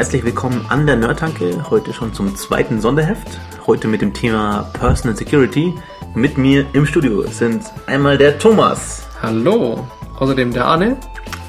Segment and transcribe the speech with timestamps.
[0.00, 3.38] Herzlich willkommen an der Nerdtanke, heute schon zum zweiten Sonderheft.
[3.66, 5.74] Heute mit dem Thema Personal Security.
[6.14, 9.06] Mit mir im Studio sind einmal der Thomas.
[9.20, 9.86] Hallo.
[10.18, 10.96] Außerdem der Arne.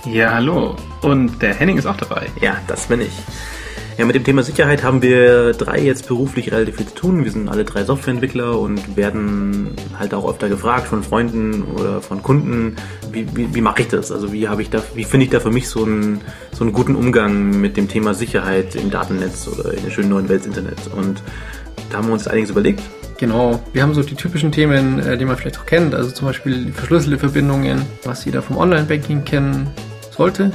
[0.03, 0.75] Ja, hallo.
[1.01, 2.27] Und der Henning ist auch dabei.
[2.41, 3.13] Ja, das bin ich.
[3.97, 7.23] Ja, mit dem Thema Sicherheit haben wir drei jetzt beruflich relativ viel zu tun.
[7.23, 12.23] Wir sind alle drei Softwareentwickler und werden halt auch öfter gefragt von Freunden oder von
[12.23, 12.77] Kunden,
[13.11, 14.11] wie, wie, wie mache ich das?
[14.11, 16.73] Also wie habe ich da, wie finde ich da für mich so einen, so einen
[16.73, 20.79] guten Umgang mit dem Thema Sicherheit im Datennetz oder in der schönen neuen Welt Internet?
[20.95, 21.21] Und
[21.89, 22.81] da haben wir uns einiges überlegt.
[23.19, 26.27] Genau, wir haben so die typischen Themen, äh, die man vielleicht auch kennt, also zum
[26.27, 29.69] Beispiel verschlüsselte Verbindungen, was jeder vom Online-Banking kennen
[30.09, 30.51] sollte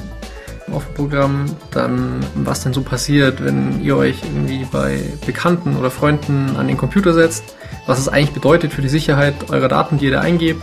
[0.72, 5.90] auf dem Programm, dann was denn so passiert, wenn ihr euch irgendwie bei Bekannten oder
[5.90, 7.56] Freunden an den Computer setzt,
[7.86, 10.62] was es eigentlich bedeutet für die Sicherheit eurer Daten, die ihr da eingebt,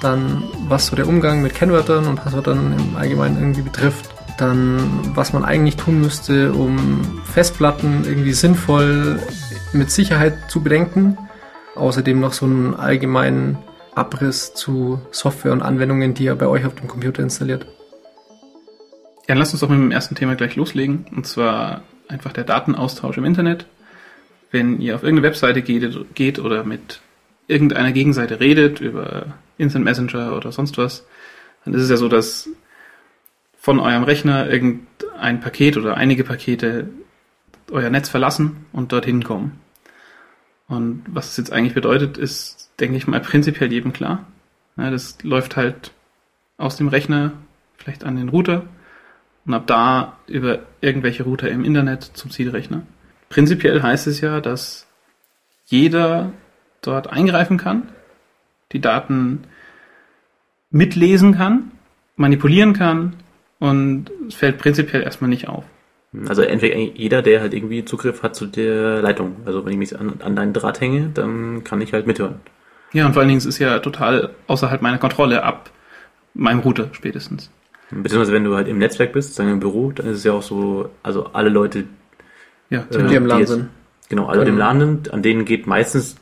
[0.00, 5.32] dann was so der Umgang mit Kennwörtern und Passwörtern im Allgemeinen irgendwie betrifft, dann was
[5.32, 9.20] man eigentlich tun müsste, um Festplatten irgendwie sinnvoll
[9.72, 11.16] mit Sicherheit zu bedenken,
[11.76, 13.58] außerdem noch so einen allgemeinen
[13.94, 17.66] Abriss zu Software und Anwendungen, die ihr bei euch auf dem Computer installiert.
[19.28, 21.06] Ja, lass uns doch mit dem ersten Thema gleich loslegen.
[21.14, 23.66] Und zwar einfach der Datenaustausch im Internet.
[24.50, 27.00] Wenn ihr auf irgendeine Webseite geht, geht oder mit
[27.46, 29.26] irgendeiner Gegenseite redet über
[29.58, 31.06] Instant Messenger oder sonst was,
[31.64, 32.48] dann ist es ja so, dass
[33.56, 36.88] von eurem Rechner irgendein Paket oder einige Pakete
[37.70, 39.60] euer Netz verlassen und dorthin kommen.
[40.68, 44.26] Und was es jetzt eigentlich bedeutet, ist, denke ich mal, prinzipiell jedem klar.
[44.76, 45.92] Ja, das läuft halt
[46.56, 47.32] aus dem Rechner
[47.76, 48.66] vielleicht an den Router
[49.46, 52.82] und ab da über irgendwelche Router im Internet zum Zielrechner.
[53.28, 54.86] Prinzipiell heißt es ja, dass
[55.66, 56.32] jeder
[56.82, 57.88] dort eingreifen kann,
[58.72, 59.44] die Daten
[60.70, 61.70] mitlesen kann,
[62.16, 63.16] manipulieren kann
[63.58, 65.64] und es fällt prinzipiell erstmal nicht auf.
[66.28, 69.36] Also entweder jeder, der halt irgendwie Zugriff hat zu der Leitung.
[69.46, 72.40] Also wenn ich mich an, an deinen Draht hänge, dann kann ich halt mithören.
[72.92, 75.70] Ja, und vor allen Dingen ist es ja total außerhalb meiner Kontrolle ab
[76.34, 77.50] meinem Router spätestens.
[77.92, 80.32] Beziehungsweise wenn du halt im Netzwerk bist, sagen wir im Büro, dann ist es ja
[80.32, 81.84] auch so, also alle Leute,
[82.70, 83.68] ja, äh, die im LAN sind.
[84.08, 86.16] Genau, alle, die im LAN sind, an denen geht meistens,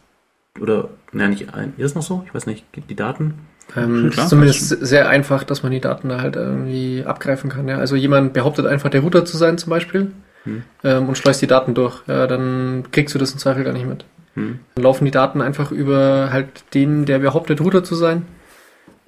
[0.60, 2.24] oder, naja, nicht ein, ist das noch so?
[2.26, 3.34] Ich weiß nicht, die Daten?
[3.76, 7.68] Ähm, ist zumindest sehr einfach, dass man die Daten da halt irgendwie abgreifen kann.
[7.68, 7.78] Ja.
[7.78, 10.12] Also jemand behauptet einfach, der Router zu sein zum Beispiel
[10.44, 10.62] hm.
[10.84, 12.02] ähm, und schleust die Daten durch.
[12.06, 14.04] Ja, dann kriegst du das im Zweifel gar nicht mit.
[14.34, 14.60] Hm.
[14.74, 18.26] Dann laufen die Daten einfach über halt den, der behauptet, Router zu sein.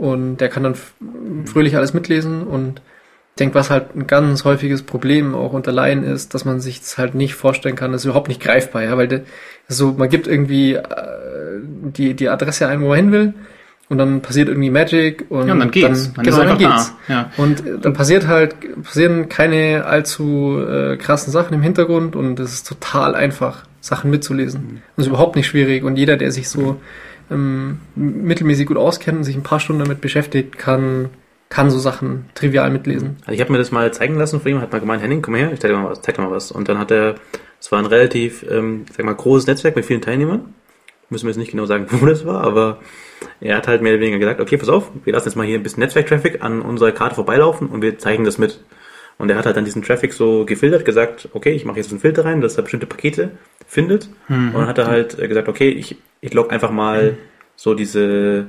[0.02, 0.74] Und der kann dann
[1.46, 2.80] fröhlich alles mitlesen und
[3.30, 6.80] ich denke, was halt ein ganz häufiges Problem auch unter Laien ist, dass man sich
[6.80, 9.20] das halt nicht vorstellen kann, das ist überhaupt nicht greifbar, ja, weil de,
[9.68, 10.82] so, man gibt irgendwie äh,
[11.62, 13.34] die, die Adresse ein, wo man hin will,
[13.88, 16.12] und dann passiert irgendwie Magic und, ja, und dann geht's.
[16.14, 16.92] Dann, genau, dann geht's.
[17.06, 17.14] Da.
[17.14, 17.30] Ja.
[17.36, 22.66] Und dann passiert halt, passieren keine allzu äh, krassen Sachen im Hintergrund und es ist
[22.66, 24.62] total einfach, Sachen mitzulesen.
[24.62, 24.82] Mhm.
[24.96, 26.80] Das ist überhaupt nicht schwierig und jeder, der sich so
[27.32, 31.10] ähm, mittelmäßig gut auskennt und sich ein paar Stunden damit beschäftigt, kann,
[31.48, 33.16] kann so Sachen trivial mitlesen.
[33.22, 35.34] Also ich habe mir das mal zeigen lassen von ihm, hat mal gemeint, Henning, komm
[35.34, 36.52] her, ich zeig dir mal was, zeig dir mal was.
[36.52, 37.16] Und dann hat er,
[37.60, 40.54] es war ein relativ, ähm, sag mal, großes Netzwerk mit vielen Teilnehmern.
[41.10, 42.80] Müssen wir jetzt nicht genau sagen, wo das war, aber
[43.40, 45.58] er hat halt mehr oder weniger gesagt, okay, pass auf, wir lassen jetzt mal hier
[45.58, 48.60] ein bisschen Netzwerk-Traffic an unserer Karte vorbeilaufen und wir zeichnen das mit.
[49.22, 52.00] Und er hat halt dann diesen Traffic so gefiltert, gesagt, okay, ich mache jetzt einen
[52.00, 53.30] Filter rein, dass er bestimmte Pakete
[53.68, 54.08] findet.
[54.26, 54.48] Mhm.
[54.48, 57.16] Und dann hat er halt äh, gesagt, okay, ich, ich log einfach mal mhm.
[57.54, 58.46] so diese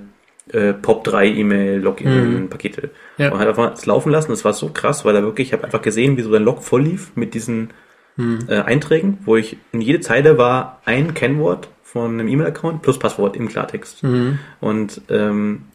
[0.52, 2.88] äh, POP3-E-Mail-Login-Pakete.
[2.88, 3.24] Mhm.
[3.24, 3.32] Ja.
[3.32, 4.32] Und hat einfach es laufen lassen.
[4.32, 6.64] Das war so krass, weil er wirklich, ich habe einfach gesehen, wie so sein Log
[6.64, 7.70] voll lief mit diesen
[8.16, 8.40] mhm.
[8.48, 13.36] äh, Einträgen, wo ich in jede Zeile war ein Kennwort von einem E-Mail-Account plus Passwort
[13.36, 14.02] im Klartext.
[14.02, 14.40] Mhm.
[14.60, 15.66] Und ähm,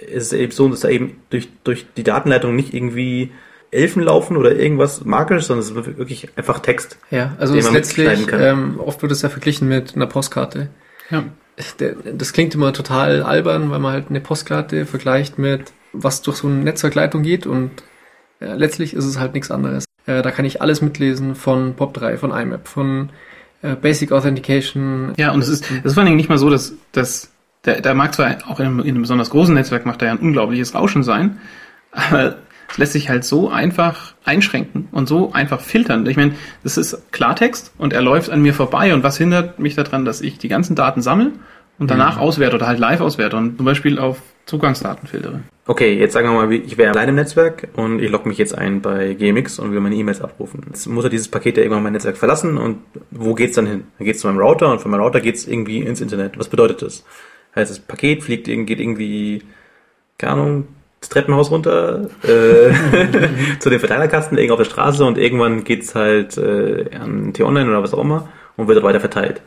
[0.00, 3.32] es ist eben so, dass da eben durch, durch die Datenleitung nicht irgendwie
[3.70, 6.98] Elfen laufen oder irgendwas Magisches, sondern es ist wirklich einfach Text.
[7.10, 10.70] Ja, also es ist letztlich, ähm, oft wird es ja verglichen mit einer Postkarte.
[11.10, 11.24] Ja.
[12.14, 16.48] Das klingt immer total albern, weil man halt eine Postkarte vergleicht mit, was durch so
[16.48, 17.70] eine Netzwerkleitung geht und
[18.40, 19.84] ja, letztlich ist es halt nichts anderes.
[20.06, 23.10] Äh, da kann ich alles mitlesen von POP3, von IMAP, von
[23.62, 25.12] äh, Basic Authentication.
[25.18, 27.30] Ja, und es ist, es ist vor allem nicht mal so, dass, dass
[27.64, 30.14] der, der mag zwar auch in einem, in einem besonders großen Netzwerk macht er ja
[30.14, 31.38] ein unglaubliches Rauschen sein,
[31.92, 32.36] aber
[32.70, 36.06] es lässt sich halt so einfach einschränken und so einfach filtern.
[36.06, 36.32] Ich meine,
[36.62, 40.20] das ist Klartext und er läuft an mir vorbei und was hindert mich daran, dass
[40.20, 41.32] ich die ganzen Daten sammle
[41.78, 42.22] und danach mhm.
[42.22, 45.40] auswerte oder halt live auswerte und zum Beispiel auf Zugangsdaten filtere.
[45.66, 48.56] Okay, jetzt sagen wir mal, ich wäre allein im Netzwerk und ich logge mich jetzt
[48.56, 50.64] ein bei GMX und will meine E-Mails abrufen.
[50.66, 52.78] Jetzt muss er dieses Paket ja irgendwann mein Netzwerk verlassen und
[53.10, 53.84] wo geht's dann hin?
[53.98, 56.38] Dann geht's zu meinem Router und von meinem Router geht's irgendwie ins Internet.
[56.38, 57.04] Was bedeutet das?
[57.54, 59.42] Heißt, das Paket fliegt, geht irgendwie,
[60.18, 60.68] keine Ahnung,
[61.00, 62.72] das Treppenhaus runter äh,
[63.58, 67.82] zu den Verteilerkasten, irgendwo auf der Straße und irgendwann geht's halt äh, an T-Online oder
[67.82, 69.40] was auch immer und wird weiter verteilt.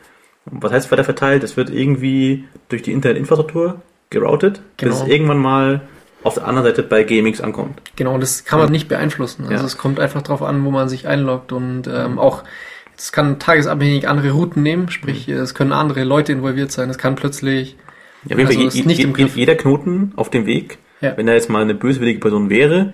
[0.50, 1.42] Und was heißt weiter verteilt?
[1.44, 3.80] Es wird irgendwie durch die Internetinfrastruktur
[4.10, 5.10] geroutet, bis es Genau.
[5.12, 5.80] irgendwann mal
[6.24, 7.80] auf der anderen Seite bei GMX ankommt.
[7.96, 9.42] Genau, das kann man nicht beeinflussen.
[9.44, 9.64] Also Ja.
[9.64, 12.42] es kommt einfach darauf an, wo man sich einloggt und ähm, auch
[12.96, 15.34] es kann tagesabhängig andere Routen nehmen, sprich Mhm.
[15.34, 16.90] es können andere Leute involviert sein.
[16.90, 17.76] Es kann plötzlich
[18.26, 19.36] Ja, Also je- nicht je- im Griff.
[19.36, 21.16] jeder Knoten auf dem Weg, Ja.
[21.16, 22.92] wenn da jetzt mal eine böswillige Person wäre,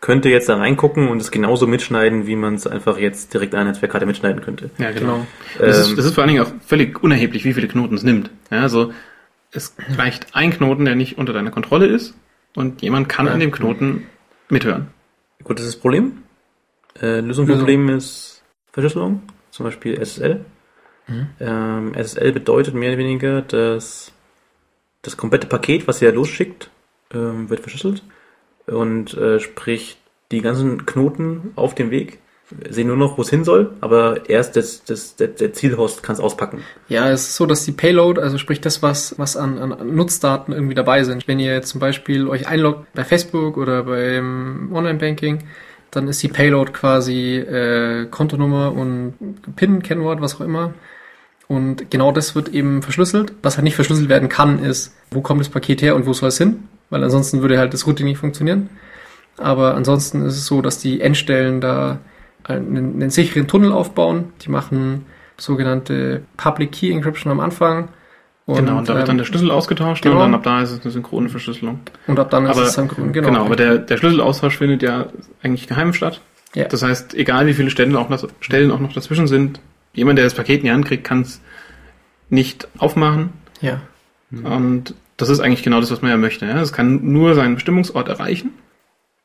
[0.00, 3.60] könnte jetzt da reingucken und es genauso mitschneiden, wie man es einfach jetzt direkt an
[3.62, 4.70] einer Netzwerkkarte mitschneiden könnte.
[4.78, 5.26] Ja, genau.
[5.58, 8.04] Das, Ähm, ist, das ist vor allen Dingen auch völlig unerheblich, wie viele Knoten es
[8.04, 8.30] nimmt.
[8.50, 8.92] Ja, also
[9.50, 12.14] es reicht ein Knoten, der nicht unter deiner Kontrolle ist
[12.54, 13.32] und jemand kann Ja.
[13.32, 14.06] an dem Knoten
[14.48, 14.88] mithören.
[15.42, 16.22] Gut, das ist das Problem.
[17.00, 18.42] Äh, Lösung vom Problem ist
[18.72, 20.44] Verschlüsselung, zum Beispiel SSL.
[21.08, 21.26] Mhm.
[21.40, 24.12] Ähm, SSL bedeutet mehr oder weniger, dass
[25.02, 26.70] das komplette Paket, was ihr losschickt,
[27.12, 28.02] ähm, wird verschlüsselt.
[28.66, 29.96] Und äh, sprich,
[30.30, 32.18] die ganzen Knoten auf dem Weg
[32.70, 36.14] sehen nur noch, wo es hin soll, aber erst das, das, der, der Zielhost kann
[36.14, 36.62] es auspacken.
[36.88, 40.54] Ja, es ist so, dass die Payload, also sprich das, was, was an, an Nutzdaten
[40.54, 41.28] irgendwie dabei sind.
[41.28, 45.44] Wenn ihr zum Beispiel euch einloggt bei Facebook oder beim Online-Banking,
[45.90, 49.14] dann ist die Payload quasi äh, Kontonummer und
[49.56, 50.74] PIN, Kennwort, was auch immer.
[51.48, 53.32] Und genau das wird eben verschlüsselt.
[53.42, 56.28] Was halt nicht verschlüsselt werden kann, ist, wo kommt das Paket her und wo soll
[56.28, 56.68] es hin?
[56.90, 58.70] Weil ansonsten würde halt das Routing nicht funktionieren.
[59.36, 61.98] Aber ansonsten ist es so, dass die Endstellen da
[62.44, 64.32] einen, einen sicheren Tunnel aufbauen.
[64.42, 65.06] Die machen
[65.36, 67.88] sogenannte Public Key Encryption am Anfang.
[68.46, 70.16] Und, genau, und da wird dann ähm, der Schlüssel ausgetauscht genau.
[70.16, 71.80] und dann ab da ist es eine synchrone Verschlüsselung.
[72.06, 73.12] und ab dann ist aber, es synchron.
[73.12, 75.08] genau, Genau, aber der, der Schlüsselaustausch findet ja
[75.42, 76.22] eigentlich geheim statt.
[76.54, 76.64] Ja.
[76.64, 79.60] Das heißt, egal wie viele Stellen auch, noch, Stellen auch noch dazwischen sind,
[79.92, 81.42] jemand, der das Paket in die Hand kriegt, kann es
[82.30, 83.34] nicht aufmachen.
[83.60, 83.82] ja.
[84.30, 86.46] Und das ist eigentlich genau das, was man ja möchte.
[86.46, 86.60] Ja?
[86.62, 88.54] Es kann nur seinen Bestimmungsort erreichen.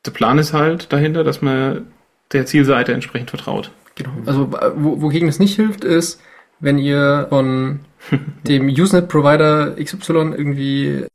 [0.04, 1.86] Der Plan ist halt dahinter, dass man
[2.32, 3.70] der Zielseite entsprechend vertraut.
[3.94, 4.10] Genau.
[4.26, 6.20] Also äh, wo, wogegen es nicht hilft, ist,
[6.60, 7.80] wenn ihr von
[8.46, 11.06] dem Usenet-Provider XY irgendwie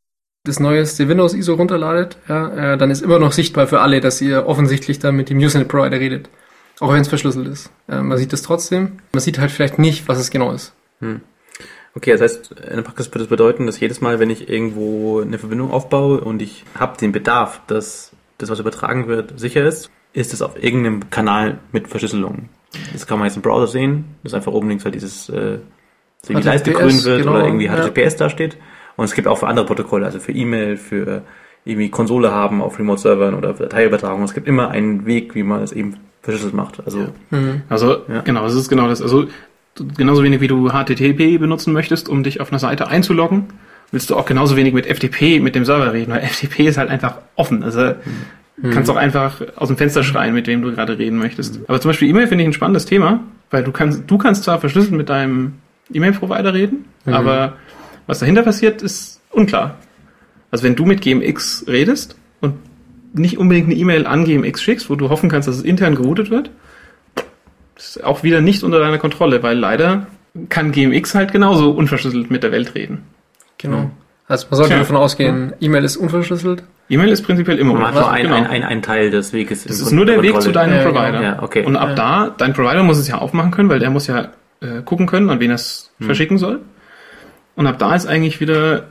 [0.45, 4.21] das neueste Windows ISO runterladet, ja, äh, dann ist immer noch sichtbar für alle, dass
[4.21, 6.29] ihr offensichtlich da mit dem Usenet-Provider redet.
[6.79, 7.69] Auch wenn es verschlüsselt ist.
[7.89, 8.99] Äh, man sieht es trotzdem.
[9.11, 10.73] Man sieht halt vielleicht nicht, was es genau ist.
[11.99, 15.19] Okay, das heißt, in der Praxis würde das bedeuten, dass jedes Mal, wenn ich irgendwo
[15.19, 19.91] eine Verbindung aufbaue und ich habe den Bedarf, dass das, was übertragen wird, sicher ist,
[20.13, 22.47] ist es auf irgendeinem Kanal mit Verschlüsselung.
[22.93, 25.59] Das kann man jetzt im Browser sehen, dass einfach oben links halt dieses äh,
[26.21, 27.75] so irgendwie HTTPS, Leiste grün wird genau, oder irgendwie ja.
[27.75, 28.55] HTTPS da steht.
[28.95, 31.23] Und es gibt auch für andere Protokolle, also für E-Mail, für
[31.65, 34.23] irgendwie Konsole haben auf Remote-Servern oder für Dateiübertragung.
[34.23, 36.81] Es gibt immer einen Weg, wie man es eben verschlüsselt macht.
[36.85, 37.63] Also Mhm.
[37.67, 38.21] Also, Ja.
[38.21, 39.01] genau, das ist genau das.
[39.01, 39.27] Also,
[39.97, 43.45] genauso wenig wie du HTTP benutzen möchtest, um dich auf einer Seite einzuloggen,
[43.91, 46.89] willst du auch genauso wenig mit FTP mit dem Server reden, weil FTP ist halt
[46.89, 47.63] einfach offen.
[47.63, 47.93] Also,
[48.57, 51.59] du kannst auch einfach aus dem Fenster schreien, mit wem du gerade reden möchtest.
[51.67, 54.59] Aber zum Beispiel E-Mail finde ich ein spannendes Thema, weil du kannst, du kannst zwar
[54.59, 55.53] verschlüsselt mit deinem
[55.93, 57.53] E-Mail-Provider reden, aber
[58.05, 59.77] was dahinter passiert, ist unklar.
[60.51, 62.55] Also wenn du mit GMX redest und
[63.13, 66.29] nicht unbedingt eine E-Mail an GMX schickst, wo du hoffen kannst, dass es intern geroutet
[66.29, 66.51] wird,
[67.79, 70.07] ist auch wieder nicht unter deiner Kontrolle, weil leider
[70.49, 73.03] kann GMX halt genauso unverschlüsselt mit der Welt reden.
[73.57, 73.89] Genau.
[74.27, 74.79] Also man sollte Tja.
[74.79, 76.63] davon ausgehen, E-Mail ist unverschlüsselt.
[76.89, 78.53] E-Mail ist prinzipiell immer man hat unverschlüsselt, nur ein, genau.
[78.53, 79.63] ein, ein, ein Teil des Weges.
[79.65, 80.53] Das ist nur der Weg zu Kontrolle.
[80.53, 80.83] deinem Ja.
[80.83, 81.21] Provider.
[81.23, 81.65] Ja, okay.
[81.65, 81.95] Und ab Ja.
[81.95, 84.29] da, dein Provider muss es ja aufmachen können, weil der muss ja
[84.61, 86.05] äh, gucken können, an wen er es Hm.
[86.05, 86.59] verschicken soll.
[87.55, 88.87] Und ab da ist eigentlich wieder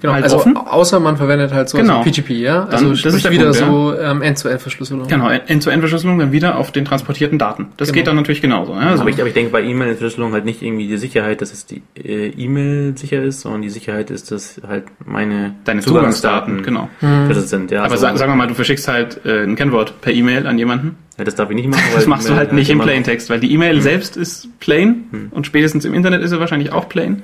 [0.00, 0.56] Genau, Halt also offen?
[0.58, 2.02] außer man verwendet halt so Genau.
[2.02, 2.64] PGP, ja.
[2.66, 5.08] Dann- Also das ist der wieder Punkt, so ähm, End-zu-End-Verschlüsselung.
[5.08, 7.68] genau End-zu-End-Verschlüsselung dann wieder auf den transportierten Daten.
[7.78, 7.94] Das Genau.
[7.96, 8.74] geht dann natürlich genauso.
[8.74, 8.80] Ja?
[8.80, 11.64] Also, aber, ich, aber ich denke bei E-Mail-Verschlüsselung halt nicht irgendwie die Sicherheit, dass es
[11.64, 16.88] die äh, E-Mail sicher ist, sondern die Sicherheit ist, dass halt meine deine Zugangsdaten, genau.
[16.98, 17.70] verschlüsselt sind.
[17.70, 20.46] Ja, Aber also, sag, sagen wir mal, du verschickst halt äh, ein Kennwort per E-Mail
[20.46, 20.96] an jemanden.
[21.16, 21.82] ja, das darf ich nicht machen.
[21.88, 25.46] weil Das machst du halt nicht im Plaintext, weil die E-Mail selbst ist plain und
[25.46, 27.22] spätestens im Internet ist sie wahrscheinlich auch plain.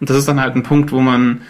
[0.00, 1.42] Und das ist dann halt ein Punkt, wo man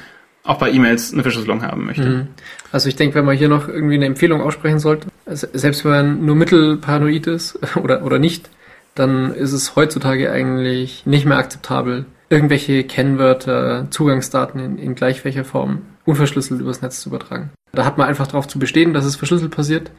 [0.44, 2.08] auch bei E-Mails eine Verschlüsselung haben möchte.
[2.08, 2.28] Mhm.
[2.70, 5.92] Also ich denke, wenn man hier noch irgendwie eine Empfehlung aussprechen sollte, also selbst wenn
[5.92, 8.50] man nur mittelparanoid ist oder, oder nicht,
[8.94, 15.44] dann ist es heutzutage eigentlich nicht mehr akzeptabel, irgendwelche Kennwörter, Zugangsdaten in, in gleich welcher
[15.44, 17.50] Form unverschlüsselt übers Netz zu übertragen.
[17.72, 19.90] Da hat man einfach darauf zu bestehen, dass es verschlüsselt passiert.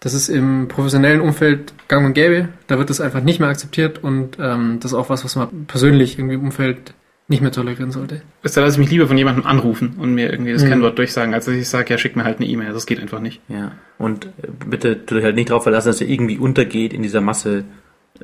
[0.00, 2.48] Das ist im professionellen Umfeld gang und gäbe.
[2.66, 5.66] Da wird es einfach nicht mehr akzeptiert und ähm, das ist auch was, was man
[5.66, 6.92] persönlich irgendwie im Umfeld
[7.28, 8.22] nicht mehr tolerieren sollte.
[8.44, 10.68] Ist da lasse ich mich lieber von jemandem anrufen und mir irgendwie das Mhm.
[10.68, 12.72] Kennwort durchsagen, als dass ich sage, ja, schick mir halt eine E-Mail.
[12.72, 13.40] Das geht einfach nicht.
[13.48, 14.28] Ja, und
[14.68, 17.64] bitte tu dich halt nicht darauf verlassen, dass er irgendwie untergeht in dieser Masse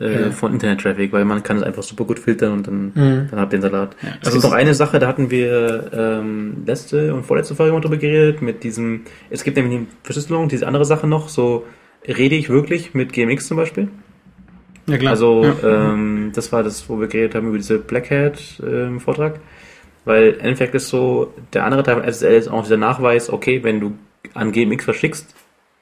[0.00, 0.30] äh, Ja.
[0.30, 3.26] von Internet-Traffic, weil man kann es einfach super gut filtern und dann, Mhm.
[3.30, 3.94] dann habt ihr den Salat.
[4.02, 7.80] Ja, Es gibt noch eine Sache, da hatten wir ähm, letzte und vorletzte Folge mal
[7.80, 11.66] drüber geredet, mit diesem, es gibt nämlich die Verschlüsselung, diese andere Sache noch, so
[12.09, 13.88] rede ich wirklich mit GMX zum Beispiel.
[14.87, 15.11] Ja, klar.
[15.12, 15.93] Also ja.
[15.93, 19.41] ähm, das war das, wo wir geredet haben über diese Black Hat ähm, Vortrag.
[20.05, 23.62] Weil im Endeffekt ist so, der andere Teil von SSL ist auch dieser Nachweis, okay,
[23.62, 23.93] wenn du
[24.35, 25.35] an GMX verschickst,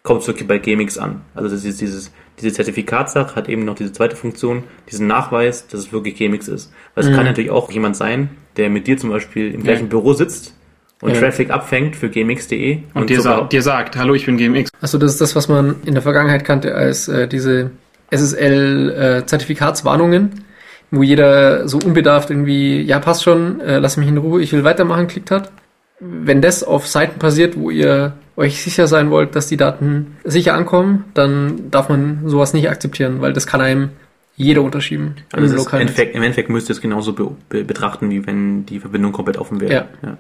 [0.03, 1.23] kommt es wirklich bei GMX an.
[1.35, 5.81] Also das ist dieses, diese Zertifikatssache hat eben noch diese zweite Funktion, diesen Nachweis, dass
[5.81, 6.73] es wirklich GMX ist.
[6.95, 7.15] Weil es Mhm.
[7.15, 10.55] kann natürlich auch jemand sein, der mit dir zum Beispiel im gleichen Büro sitzt
[11.01, 11.21] und Ja.
[11.21, 14.71] Traffic abfängt für gmx.de und dir, sogar- sa dir sagt, hallo, ich bin GMX.
[14.83, 17.71] Also das ist das, was man in der Vergangenheit kannte als äh, diese
[18.11, 20.45] SSL-Zertifikatswarnungen,
[20.91, 24.65] wo jeder so unbedarft irgendwie, ja passt schon, äh, lass mich in Ruhe, ich will
[24.65, 25.53] weitermachen, klickt hat.
[26.01, 30.55] Wenn das auf Seiten passiert, wo ihr euch sicher sein wollt, dass die Daten sicher
[30.55, 33.91] ankommen, dann darf man sowas nicht akzeptieren, weil das kann einem
[34.35, 35.17] jeder unterschieben.
[35.33, 35.73] Also im, Netz.
[35.75, 39.37] Endeffekt, im Endeffekt müsst ihr es genauso be be betrachten, wie wenn die Verbindung komplett
[39.37, 39.73] offen wäre.
[39.73, 39.85] Ja.
[40.03, 40.17] Ja.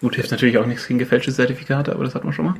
[0.00, 2.54] Gut, hilft natürlich auch nichts gegen gefälschte Zertifikate, aber das hat man schon mal.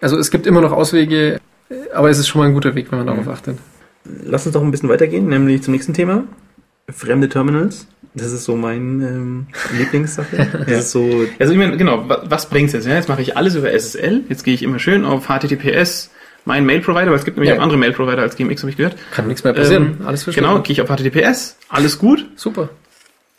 [0.00, 2.92] Also es gibt immer noch Auswege, äh, aber es ist schon mal ein guter Weg,
[2.92, 3.32] wenn man darauf Mhm.
[3.32, 3.58] achtet.
[4.04, 6.24] Lass uns doch ein bisschen weitergehen, nämlich zum nächsten Thema.
[6.90, 7.86] Fremde Terminals.
[8.14, 9.46] Das ist so mein ähm,
[9.78, 10.46] Lieblingssache.
[10.66, 12.86] Das ist so, Also ich meine, genau, wa- was bringt's jetzt?
[12.86, 14.22] Ja, jetzt mache ich alles über SSL.
[14.28, 16.10] Jetzt gehe ich immer schön auf HTTPS,
[16.44, 17.58] mein Mail-Provider, weil es gibt nämlich Ja.
[17.58, 18.96] auch andere Mail-Provider als GMX, habe ich gehört.
[19.10, 19.96] Kann nichts mehr passieren.
[20.00, 20.48] Ähm, Alles verschwunden.
[20.50, 22.26] Genau, gehe ich auf HTTPS, alles gut.
[22.36, 22.68] Super.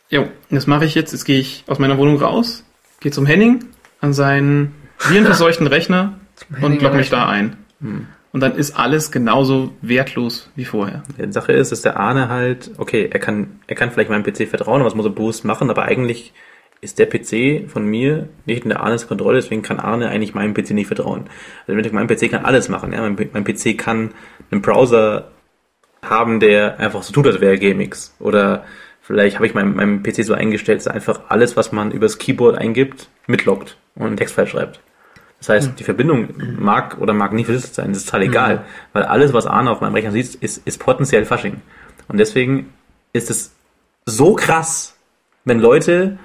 [0.10, 1.12] Jo, das mache ich jetzt.
[1.14, 2.64] Jetzt gehe ich aus meiner Wohnung raus,
[3.00, 3.64] gehe zum Henning
[4.02, 6.20] an seinen virenverseuchten Rechner
[6.62, 7.56] und logge mich da ein.
[7.80, 8.08] Hm.
[8.36, 11.04] Und dann ist alles genauso wertlos wie vorher.
[11.18, 14.50] die Sache ist, dass der Arne halt, okay, er kann, er kann vielleicht meinem PC
[14.50, 16.34] vertrauen, das muss er bewusst machen, aber eigentlich
[16.82, 20.54] ist der PC von mir nicht in der Arnes Kontrolle, deswegen kann Arne eigentlich meinem
[20.54, 21.30] PC nicht vertrauen.
[21.66, 24.14] Also mein PC kann alles machen, ja, mein, mein PC kann
[24.52, 25.32] einen Browser
[26.02, 28.18] haben, der einfach so tut, als wäre GMX.
[28.20, 28.66] Oder
[29.00, 32.58] vielleicht habe ich meinem, meinem PC so eingestellt, dass einfach alles, was man übers Keyboard
[32.58, 34.82] eingibt, mitloggt und einen Textfile schreibt.
[35.46, 39.04] Das heißt, die Verbindung mag oder mag nicht verschlüsselt sein, das ist total egal, weil
[39.04, 41.62] alles, was Arne auf meinem Rechner sieht, ist, ist potenziell Phishing.
[42.08, 42.74] Und deswegen
[43.14, 43.54] ist es
[44.06, 44.98] so krass,
[45.44, 46.18] wenn Leute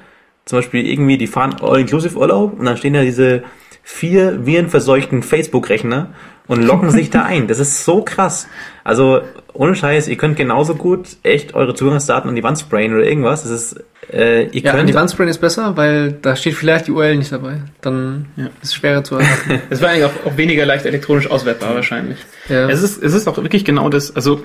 [0.47, 3.45] zum Beispiel irgendwie, die fahren All-Inclusive-Urlaub und dann stehen da diese
[3.83, 6.15] vier virenverseuchten Facebook-Rechner
[6.47, 7.47] und loggen sich da ein.
[7.47, 8.49] Das ist so krass.
[8.85, 9.21] Also,
[9.55, 13.43] ohne Scheiß, ihr könnt genauso gut echt eure Zugangsdaten an die Wand sprayen oder irgendwas.
[13.43, 16.93] Das ist, äh, ihr Ja, könnt, die Wandspray ist besser, weil da steht vielleicht die
[16.93, 17.63] URL nicht dabei.
[17.81, 18.47] Dann Ja.
[18.47, 19.61] ist es schwerer zu erraten.
[19.71, 22.19] Es war eigentlich auch, auch weniger leicht elektronisch auswertbar wahrscheinlich.
[22.49, 22.69] ja.
[22.69, 24.43] Es ist, es ist auch wirklich genau das, also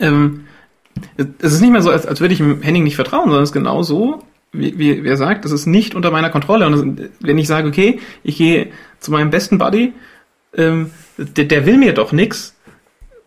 [0.00, 0.44] ähm,
[1.38, 3.50] es ist nicht mehr so, als, als würde ich dem Henning nicht vertrauen, sondern es
[3.50, 4.22] ist genau so,
[4.52, 6.66] wie, wie, wie er sagt, das ist nicht unter meiner Kontrolle.
[6.66, 8.68] Und wenn ich sage, okay, ich gehe
[9.00, 9.92] zu meinem besten Buddy,
[10.56, 12.53] ähm, der, der will mir doch nix,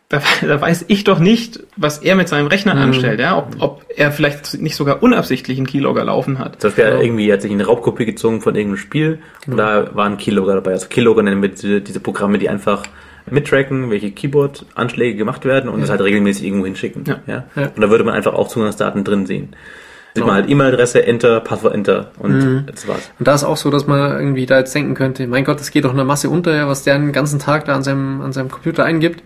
[0.10, 2.82] da, da weiß ich doch nicht, was er mit seinem Rechner Mhm.
[2.82, 6.62] anstellt, ja, ob, ob er vielleicht nicht sogar unabsichtlich einen Keylogger laufen hat.
[6.62, 7.02] Zum Beispiel Genau.
[7.02, 10.72] irgendwie hat sich eine Raubkopie gezogen von irgendeinem Spiel und da war ein Keylogger dabei.
[10.72, 12.84] Also Keylogger nennen wir diese, diese Programme, die einfach
[13.30, 17.04] mittracken, welche Keyboard-Anschläge gemacht werden und das halt regelmäßig irgendwo hinschicken.
[17.06, 17.20] Ja.
[17.28, 17.44] Ja.
[17.56, 17.72] Ja.
[17.76, 19.50] Und da würde man einfach auch Zugangsdaten drin sehen.
[19.50, 20.28] Sieht Genau.
[20.28, 23.12] man halt E-Mail-Adresse, Enter, Passwort, Enter und das war's.
[23.20, 25.70] Und da ist auch so, dass man irgendwie da jetzt denken könnte, mein Gott, das
[25.72, 28.32] geht doch einer Masse unter, ja, was der den ganzen Tag da an seinem, an
[28.32, 29.22] seinem Computer eingibt.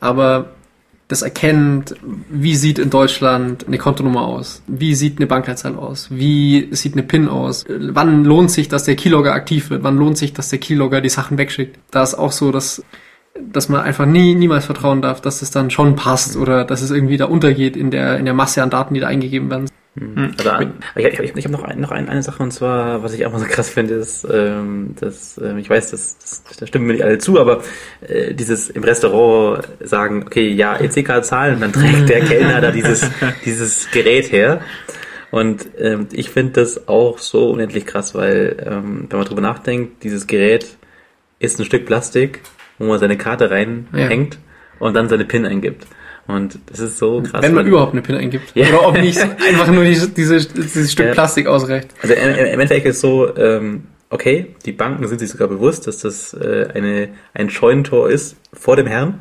[0.00, 0.50] Aber
[1.08, 1.94] das erkennt,
[2.28, 4.62] wie sieht in Deutschland eine Kontonummer aus?
[4.66, 6.08] Wie sieht eine Bankleitzahl aus?
[6.10, 7.64] Wie sieht eine PIN aus?
[7.68, 9.84] Wann lohnt sich, dass der Keylogger aktiv wird?
[9.84, 11.78] Wann lohnt sich, dass der Keylogger die Sachen wegschickt?
[11.92, 12.82] Da ist auch so, dass,
[13.40, 16.90] dass man einfach nie, niemals vertrauen darf, dass es dann schon passt oder dass es
[16.90, 19.70] irgendwie da untergeht in der, in der Masse an Daten, die da eingegeben werden.
[20.36, 23.14] Also, an- ich ich, ich, habe noch, ein, noch ein, eine Sache und zwar, was
[23.14, 26.86] ich einfach so krass finde, ist, ähm, dass ähm, ich weiß, das, das, das stimmen
[26.86, 27.62] mir nicht alle zu, aber
[28.06, 32.70] äh, dieses im Restaurant sagen, okay, ja, EC-Karte zahlen, und dann trägt der Kellner da
[32.72, 33.10] dieses,
[33.44, 34.60] dieses Gerät her.
[35.30, 40.04] Und ähm, ich finde das auch so unendlich krass, weil ähm, wenn man drüber nachdenkt,
[40.04, 40.76] dieses Gerät
[41.38, 42.40] ist ein Stück Plastik,
[42.78, 44.38] wo man seine Karte reinhängt
[44.78, 45.86] und dann seine PIN eingibt.
[46.28, 47.42] Und das ist so krass.
[47.42, 48.50] Wenn man überhaupt eine PIN eingibt.
[48.54, 48.68] Ja.
[48.68, 49.18] Oder ob nicht
[49.48, 51.12] einfach nur diese, diese, dieses Stück Ja.
[51.12, 51.88] Plastik ausreicht.
[52.02, 52.20] Also im,
[52.60, 57.08] Endeffekt ist so, ähm, okay, die Banken sind sich sogar bewusst, dass das äh, eine,
[57.34, 59.20] ein Scheunentor ist vor dem Herrn.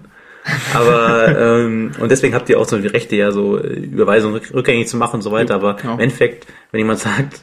[0.73, 4.53] Aber ähm, und deswegen habt ihr auch so die Rechte, ja, so äh, Überweisungen rück-
[4.53, 5.55] rückgängig zu machen und so weiter.
[5.55, 5.93] Aber Genau.
[5.95, 7.41] im Endeffekt, wenn jemand sagt,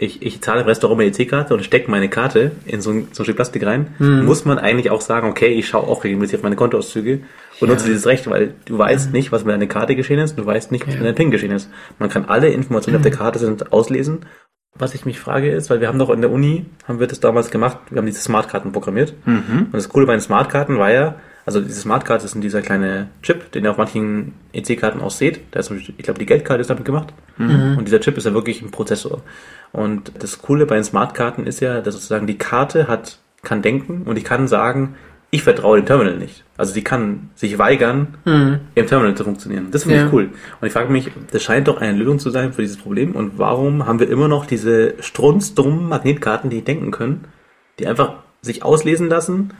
[0.00, 3.22] ich, ich zahle im Restaurant meine EC-Karte und stecke meine Karte in so ein, so
[3.22, 6.42] ein Stück Plastik rein, muss man eigentlich auch sagen, okay, ich schaue auch regelmäßig auf
[6.44, 7.20] meine Kontoauszüge
[7.60, 10.46] und nutze dieses Recht, weil du weißt nicht, was mit deiner Karte geschehen ist, du
[10.46, 11.70] weißt nicht, was mit deiner PIN geschehen ist.
[11.98, 14.26] Man kann alle Informationen, auf der Karte sind, auslesen.
[14.74, 17.18] Was ich mich frage ist, weil wir haben doch in der Uni, haben wir das
[17.18, 19.14] damals gemacht, wir haben diese Smartkarten programmiert.
[19.24, 21.16] Und das Coole bei den Smartkarten war ja,
[21.48, 25.40] Also diese Smartcard ist dieser kleine Chip, den ihr auf manchen EC-Karten auch seht.
[25.52, 27.14] Da ist ich glaube, die Geldkarte ist damit gemacht.
[27.78, 29.22] Und dieser Chip ist ja wirklich ein Prozessor.
[29.72, 34.02] Und das Coole bei den Smartkarten ist ja, dass sozusagen die Karte hat, kann denken
[34.04, 34.96] und ich kann sagen,
[35.30, 36.44] ich vertraue dem Terminal nicht.
[36.56, 38.60] Also die kann sich weigern, Mhm.
[38.74, 39.68] im Terminal zu funktionieren.
[39.70, 40.06] Das finde Ja.
[40.06, 40.30] ich cool.
[40.60, 43.12] Und ich frage mich, das scheint doch eine Lösung zu sein für dieses Problem.
[43.12, 47.24] Und warum haben wir immer noch diese strunzdummen Magnetkarten, die denken können,
[47.78, 49.50] die einfach sich auslesen lassen,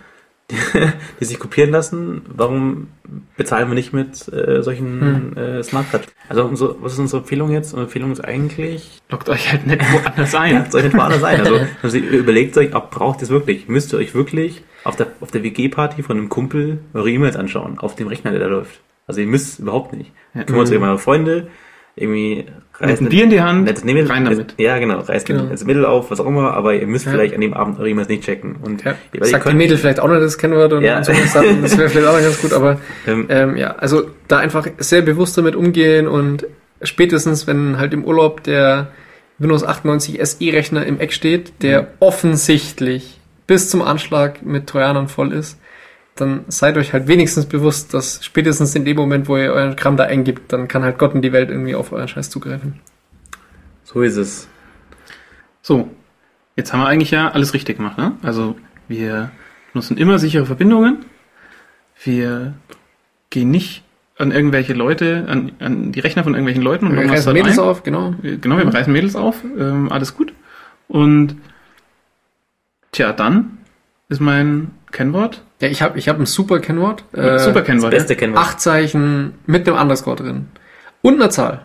[0.50, 0.56] die,
[1.20, 2.22] die sich kopieren lassen?
[2.28, 2.88] Warum
[3.36, 6.08] bezahlen wir nicht mit äh, solchen äh, Smartcards?
[6.28, 7.68] Also unsere, was ist unsere Empfehlung jetzt?
[7.72, 10.54] Unsere Empfehlung ist eigentlich, Lockt euch halt nicht woanders ein.
[10.54, 11.40] ja, soll nicht woanders sein.
[11.40, 13.68] Also, also überlegt euch, ob braucht ihr es wirklich?
[13.68, 17.78] Müsst ihr euch wirklich auf der, auf der WG-Party von einem Kumpel eure E-Mails anschauen,
[17.78, 18.80] auf dem Rechner, der da läuft?
[19.06, 20.12] Also ihr müsst überhaupt nicht.
[20.34, 20.44] Ja.
[20.44, 21.48] Kümmert euch um eure Freunde,
[22.00, 22.46] irgendwie
[22.80, 24.54] Nehmt ein Bier in die Hand, nettes Nebel, rein damit.
[24.56, 25.46] Ja, genau, reißt Genau.
[25.46, 27.10] das Mittel auf, was auch immer, aber ihr müsst Ja.
[27.12, 28.56] vielleicht an dem Abend E-Mails nicht checken.
[28.62, 28.94] Und Ja.
[29.12, 30.98] ihr Sagt die könnt, Mädel vielleicht auch noch das Kennwort und, Ja.
[30.98, 32.78] und so was dann, das wäre vielleicht auch noch ganz gut, aber
[33.08, 36.46] ähm, ähm, ja, also da einfach sehr bewusst damit umgehen und
[36.82, 38.88] spätestens, wenn halt im Urlaub der
[39.38, 41.86] Windows 98 SE-Rechner im Eck steht, der Mhm.
[41.98, 45.58] offensichtlich bis zum Anschlag mit Trojanern voll ist,
[46.20, 49.96] dann seid euch halt wenigstens bewusst, dass spätestens in dem Moment, wo ihr euren Kram
[49.96, 52.80] da eingibt, dann kann halt Gott und die Welt irgendwie auf euren Scheiß zugreifen.
[53.84, 54.48] so ist es.
[55.62, 55.90] So,
[56.56, 57.98] jetzt haben wir eigentlich ja alles richtig gemacht.
[57.98, 58.12] Ne?
[58.22, 58.56] Also
[58.88, 59.30] wir
[59.74, 61.04] nutzen immer sichere Verbindungen.
[62.02, 62.54] Wir
[63.30, 63.84] gehen nicht
[64.16, 67.64] an irgendwelche Leute, an, an die Rechner von irgendwelchen Leuten und Wir reißen Mädels ein.
[67.64, 68.14] auf, genau.
[68.22, 69.42] Genau, wir reißen Mädels auf.
[69.44, 70.32] Ähm, alles gut.
[70.88, 71.36] Und
[72.92, 73.58] tja, dann
[74.08, 75.42] ist mein Kennwort.
[75.60, 77.04] Ja, ich habe ich hab ein super Kennwort.
[77.12, 77.90] Äh, Super Kennwort.
[77.90, 78.18] Beste ja.
[78.18, 78.42] Kennwort.
[78.44, 80.48] Acht Zeichen mit einem Underscore drin.
[81.02, 81.62] Und einer Zahl.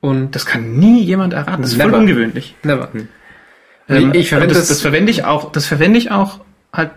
[0.00, 1.62] Und Das kann nie jemand erraten.
[1.62, 2.54] Das ist voll ungewöhnlich.
[2.62, 2.88] never.
[3.88, 5.52] Ähm, ich verwende das, das, das verwende ich auch.
[5.52, 6.40] Das verwende ich auch
[6.72, 6.90] halt.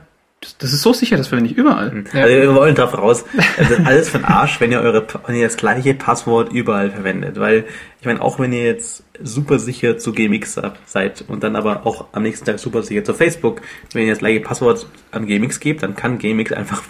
[0.43, 1.15] Das, das ist so sicher.
[1.15, 2.03] Das verwende ich überall.
[2.13, 2.23] Ja.
[2.23, 3.23] Also wir wollen drauf raus.
[3.57, 7.39] Das ist alles von Arsch, wenn ihr eure, wenn ihr das gleiche Passwort überall verwendet.
[7.39, 7.63] Weil,
[8.01, 12.07] ich meine, auch wenn ihr jetzt super sicher zu GMX seid und dann aber auch
[12.11, 13.61] am nächsten Tag super sicher zu Facebook,
[13.93, 16.83] wenn ihr das gleiche Passwort an GMX gebt, dann kann GMX einfach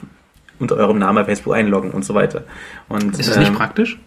[0.59, 2.45] unter eurem Namen bei Facebook einloggen und so weiter.
[2.89, 3.99] Und, Ist das nicht ähm, praktisch?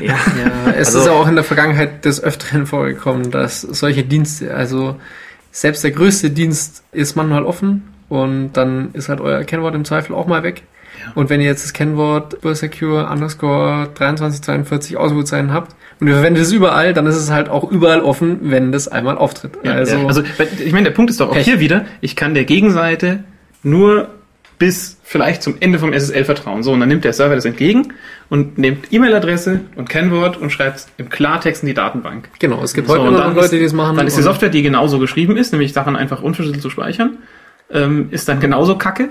[0.00, 0.14] Ja.
[0.14, 4.96] Ja, es Also- ist auch in der Vergangenheit des Öfteren vorgekommen, dass solche Dienste, also
[5.50, 10.14] selbst der größte Dienst ist manchmal offen und dann ist halt euer Kennwort im Zweifel
[10.14, 10.62] auch mal weg.
[11.04, 11.12] Ja.
[11.16, 16.52] Und wenn ihr jetzt das Kennwort Bursecure underscore 2342 Ausrufezeichen habt und ihr verwendet es
[16.52, 19.52] überall, dann ist es halt auch überall offen, wenn das einmal auftritt.
[19.64, 21.44] also, also weil- ich meine, der Punkt ist doch auch Pech.
[21.44, 23.24] hier wieder, ich kann der Gegenseite
[23.62, 24.08] nur
[24.56, 26.62] bis vielleicht zum Ende vom SSL vertrauen.
[26.62, 27.92] So, und dann nimmt der Server das entgegen
[28.30, 32.28] und nimmt E-Mail-Adresse und Kennwort und schreibt im Klartext in die Datenbank.
[32.38, 33.96] genau, es gibt So, heute noch Leute, die das machen.
[33.96, 37.18] Dann ist die Software, die genauso geschrieben ist, nämlich Sachen einfach unverschlüsselt zu speichern,
[37.70, 39.08] ähm, ist dann genauso kacke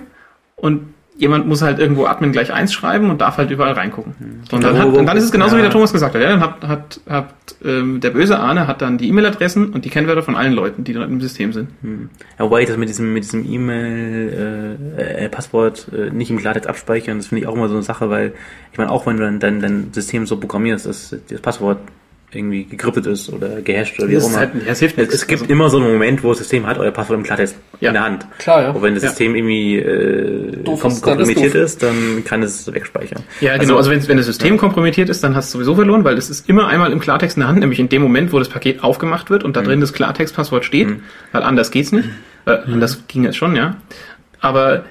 [0.56, 4.16] und jemand muss halt irgendwo Admin gleich eins schreiben und darf halt überall reingucken.
[4.50, 5.66] So, und, dann Wo- hat, und dann ist es genauso, wie ja.
[5.66, 6.22] der Thomas gesagt hat.
[6.22, 9.90] Ja, dann hat, hat, hat ähm, der böse Ahne hat dann die E-Mail-Adressen und die
[9.90, 11.70] Kennwörter von allen Leuten, die dort im System sind.
[12.40, 16.68] Ja, wobei ich das mit diesem, mit diesem E-Mail, äh, äh, äh, nicht im Klartext
[16.68, 18.34] abspeichern, das finde ich auch immer so eine Sache, weil
[18.72, 21.78] ich meine, auch wenn du dann dein, dein System so programmierst, dass das Passwort
[22.36, 24.38] irgendwie gekryptet ist oder gehasht oder wie auch ist immer.
[24.40, 25.14] halt- ja, es hilft nichts.
[25.14, 27.56] es gibt Also- immer so einen Moment, wo das System hat euer Passwort im Klartext
[27.80, 27.90] Ja.
[27.90, 28.26] in der Hand.
[28.40, 28.70] Klar, ja.
[28.72, 29.10] Und wenn das Ja.
[29.10, 31.62] System irgendwie äh, Doof kom ist, dann ist kompromittiert doof.
[31.64, 33.24] ist, dann kann es wegspeichern.
[33.42, 33.78] Ja, genau.
[33.78, 36.48] Also, wenn, wenn das System kompromittiert ist, dann hast du sowieso verloren, weil es ist
[36.50, 39.30] immer einmal im Klartext in der Hand, nämlich in dem Moment, wo das Paket aufgemacht
[39.30, 40.88] wird und da drin das Klartextpasswort steht,
[41.32, 42.10] weil anders geht's nicht.
[42.46, 43.78] Äh, anders ging es schon, ja.
[44.40, 44.84] Aber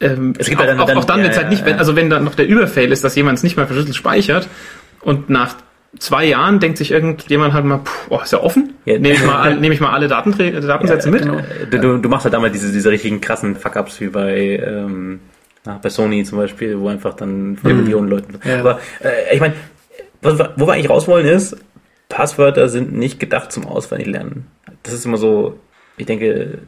[0.00, 1.50] ähm, Es gibt auch, ja dann- auch, dann- auch dann, ja, wenn es halt ja,
[1.50, 1.78] nicht, wenn, ja.
[1.78, 4.48] also wenn dann noch der Überfail ist, dass jemand es nicht mal verschlüsselt speichert
[5.00, 5.56] und nach
[5.98, 8.98] zwei Jahren denkt sich irgendjemand halt mal, puh, oh, ist ja offen, Ja.
[8.98, 11.22] nehme ich mal, nehme ich mal alle Datenträ Datensätze mit.
[11.22, 11.38] genau.
[11.38, 15.20] Äh, Du, du, machst halt damals diese, diese richtigen krassen Fuck-Ups wie bei, ähm,
[15.64, 18.26] na, bei Sony zum Beispiel, wo einfach dann 4 Millionen Leute.
[18.44, 18.60] Ja.
[18.60, 19.54] Aber äh, ich meine,
[20.22, 21.56] wo wir eigentlich raus wollen ist,
[22.08, 24.46] Passwörter sind nicht gedacht zum Auswendiglernen.
[24.82, 25.58] Das ist immer so,
[25.96, 26.58] ich denke,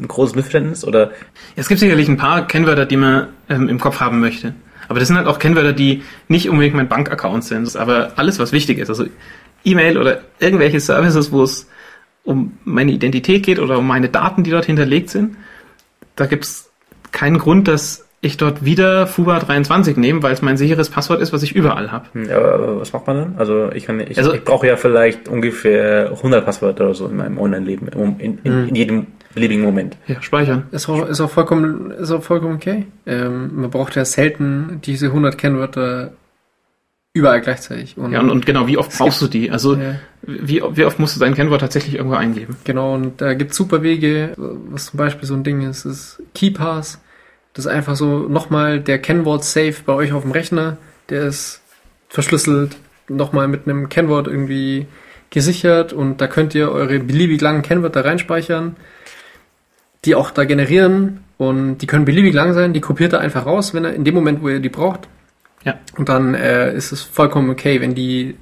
[0.00, 1.10] ein großes Missverständnis oder
[1.56, 4.54] Es gibt sicherlich ein paar Kennwörter, die man ähm, im Kopf haben möchte.
[4.88, 7.76] Aber das sind halt auch Kennwörter, die nicht unbedingt mein Bankaccount sind.
[7.76, 9.04] Aber alles, was wichtig ist, also
[9.64, 11.68] E-Mail oder irgendwelche Services, wo es
[12.24, 15.36] um meine Identität geht oder um meine Daten, die dort hinterlegt sind,
[16.16, 16.70] da gibt es
[17.12, 21.42] keinen Grund, dass ich dort wieder FUBA23 nehme, weil es mein sicheres Passwort ist, was
[21.42, 22.06] ich überall habe.
[22.12, 23.34] Hm, aber was macht man dann?
[23.36, 27.16] Also ich kann, ich, Also- ich brauche ja vielleicht ungefähr 100 Passwörter oder so in
[27.16, 29.96] meinem Online-Leben, um- in, in, in jedem beliebigen Moment.
[30.08, 30.64] Ja, speichern.
[30.72, 32.86] Ist auch, ist auch vollkommen, ist auch vollkommen okay.
[33.06, 36.12] Ähm, man braucht ja selten diese 100 Kennwörter
[37.12, 37.96] überall gleichzeitig.
[37.96, 39.50] Und, Ja, und, und genau, wie oft brauchst du die?
[39.50, 39.96] Also, Ja.
[40.22, 42.56] wie, wie oft musst du dein Kennwort tatsächlich irgendwo eingeben?
[42.64, 47.00] Genau, und da gibt's super Wege, was zum Beispiel so ein Ding ist, ist KeyPass.
[47.54, 50.76] Das ist einfach so nochmal der Kennwort-Safe bei euch auf dem Rechner.
[51.08, 51.62] Der ist
[52.08, 52.76] verschlüsselt,
[53.08, 54.86] nochmal mit einem Kennwort irgendwie
[55.30, 58.76] gesichert und da könnt ihr eure beliebig langen Kennwörter reinspeichern,
[60.06, 63.74] die auch da generieren und die können beliebig lang sein, die kopiert er einfach raus,
[63.74, 65.00] wenn er in dem Moment, wo ihr die braucht.
[65.64, 65.74] Ja.
[65.96, 68.36] Und dann äh, ist es vollkommen okay, wenn die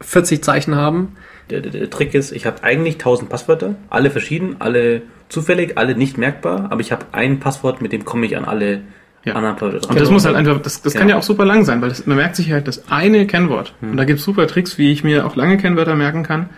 [0.00, 1.16] 40 Zeichen haben.
[1.50, 5.94] Der, der, der Trick ist, ich habe eigentlich 1000 Passwörter, alle verschieden, alle zufällig, alle
[5.94, 8.80] nicht merkbar, aber ich habe ein Passwort, mit dem komme ich an alle
[9.24, 9.34] Ja.
[9.34, 11.14] anderen Passwörter Und das muss halt einfach, das, das kann Ja.
[11.14, 13.74] ja auch super lang sein, weil das, man merkt sich halt das eine Kennwort.
[13.82, 16.48] Und da gibt's super Tricks, wie ich mir auch lange Kennwörter merken kann.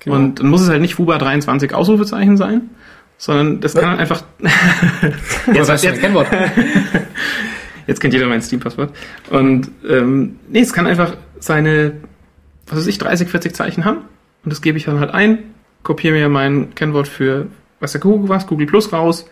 [0.00, 0.16] Genau.
[0.16, 2.70] Und dann muss es halt nicht FUBA 23 Ausrufezeichen sein,
[3.18, 4.22] sondern das kann halt einfach,
[5.52, 6.26] Jetzt, weißt du jetzt- Kennwort.
[7.86, 8.94] jetzt kennt jeder mein Steam-Passwort.
[9.30, 11.92] Und ähm, nee, es kann einfach seine,
[12.66, 13.98] was weiß ich, 30, 40 Zeichen haben.
[14.44, 15.38] Und das gebe ich dann halt ein,
[15.82, 17.46] kopiere mir mein Kennwort für,
[17.80, 19.26] was der Google was, Google Plus raus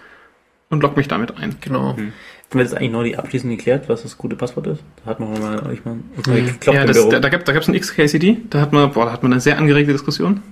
[0.70, 1.56] und log mich damit ein.
[1.60, 1.90] Genau.
[1.96, 2.12] Haben
[2.58, 4.82] wir das eigentlich noch nicht abschließend geklärt, was das gute Passwort ist?
[5.04, 6.54] Da hat man mal, ich mal, Mhm.
[6.66, 9.32] ja, das, da, da gab es ein XKCD, da hat man, boah, da hat man
[9.32, 10.42] eine sehr angeregte Diskussion.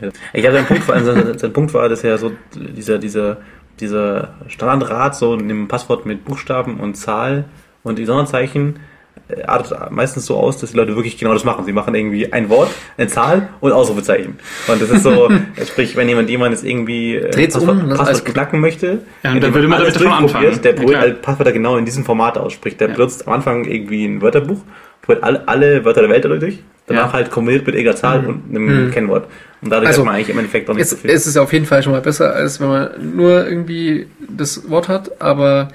[0.00, 0.08] Ja.
[0.32, 3.38] Ich glaube, sein Punkt, war, also sein, sein Punkt war, dass ja so dieser, dieser,
[3.80, 7.44] dieser Standardrat so in dem Passwort mit Buchstaben und Zahl
[7.82, 8.80] und die Sonderzeichen
[9.28, 11.64] äh, artet meistens so aus, dass die Leute wirklich genau das machen.
[11.64, 14.38] Sie machen irgendwie ein Wort, eine Zahl und Ausrufezeichen.
[14.66, 15.28] Und das ist so,
[15.66, 17.84] sprich, wenn jemand jemand jetzt irgendwie äh, Dreht's um, Passwort?
[17.84, 20.62] Alles Passwort knacken möchte, Ja, dann würde man damit schon durchprobiert, anfangen.
[20.62, 21.02] Der Ja, probiert klar.
[21.02, 22.52] halt Passwörter genau in diesem Format aus.
[22.54, 22.94] Sprich, der Ja.
[22.94, 24.60] benutzt am Anfang irgendwie ein Wörterbuch,
[25.02, 27.12] probiert alle, alle Wörter der Welt dadurch, danach Ja.
[27.14, 28.90] halt kombiniert mit irgendeiner Zahl und einem Mhm.
[28.90, 29.28] Kennwort.
[29.60, 31.10] Und dadurch Also, hat man eigentlich im Endeffekt auch nicht Es, so viel.
[31.10, 34.88] es ist auf jeden Fall schon mal besser, als wenn man nur irgendwie das Wort
[34.88, 35.68] hat, aber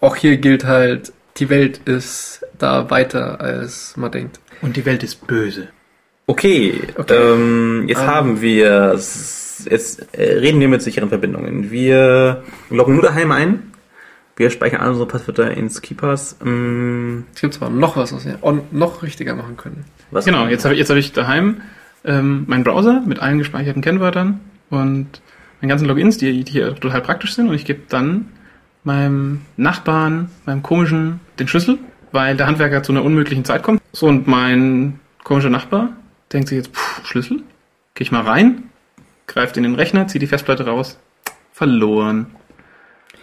[0.00, 4.38] auch hier gilt halt, die Welt ist da weiter, als man denkt.
[4.60, 5.68] Und die Welt ist böse.
[6.26, 7.14] Okay, Okay.
[7.16, 8.06] Ähm, jetzt Ähm.
[8.06, 11.70] haben wir, jetzt äh, reden wir mit sicheren Verbindungen.
[11.72, 13.71] Wir loggen nur daheim ein.
[14.36, 16.36] Wir speichern alle unsere Passwörter ins Keepers.
[16.44, 18.38] Ähm, Es gibt zwar noch was, was wir
[18.70, 19.84] noch richtiger machen können.
[20.10, 21.60] was Genau, jetzt habe ich, jetzt hab ich daheim
[22.04, 24.40] ähm, meinen Browser mit allen gespeicherten Kennwörtern
[24.70, 25.20] und
[25.60, 27.48] meinen ganzen Logins, die, die hier total praktisch sind.
[27.48, 28.28] Und ich gebe dann
[28.84, 31.78] meinem Nachbarn, meinem komischen, den Schlüssel,
[32.10, 33.80] weil der Handwerker zu einer unmöglichen Zeit kommt.
[33.92, 35.90] So, und mein komischer Nachbar
[36.32, 37.42] denkt sich jetzt, pff, Schlüssel?
[37.94, 38.64] Gehe ich mal rein,
[39.26, 40.98] greift in den Rechner, zieht die Festplatte raus.
[41.52, 42.26] Verloren.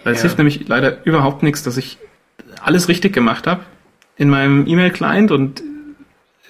[0.04, 0.24] Weil es Ja.
[0.24, 1.98] hilft nämlich leider überhaupt nichts, dass ich
[2.62, 3.62] alles richtig gemacht habe
[4.18, 5.64] in meinem E-Mail-Client und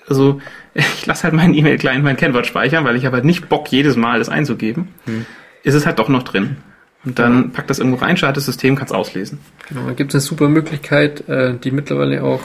[0.07, 0.41] also
[0.73, 3.95] ich lasse halt meinen E-Mail-Client mein Kennwort speichern, weil ich habe halt nicht Bock, jedes
[3.95, 4.89] Mal das einzugeben.
[5.05, 5.25] Hm.
[5.63, 6.57] Ist es halt doch noch drin.
[7.05, 9.39] Und dann packt das irgendwo rein, startet das System, kann es auslesen.
[9.69, 12.41] Genau, da gibt es eine super Möglichkeit, äh, die mittlerweile auch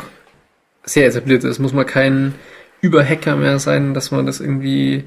[0.85, 1.59] sehr etabliert ist.
[1.59, 2.35] Muss man kein
[2.81, 5.05] Überhacker mehr sein, dass man das irgendwie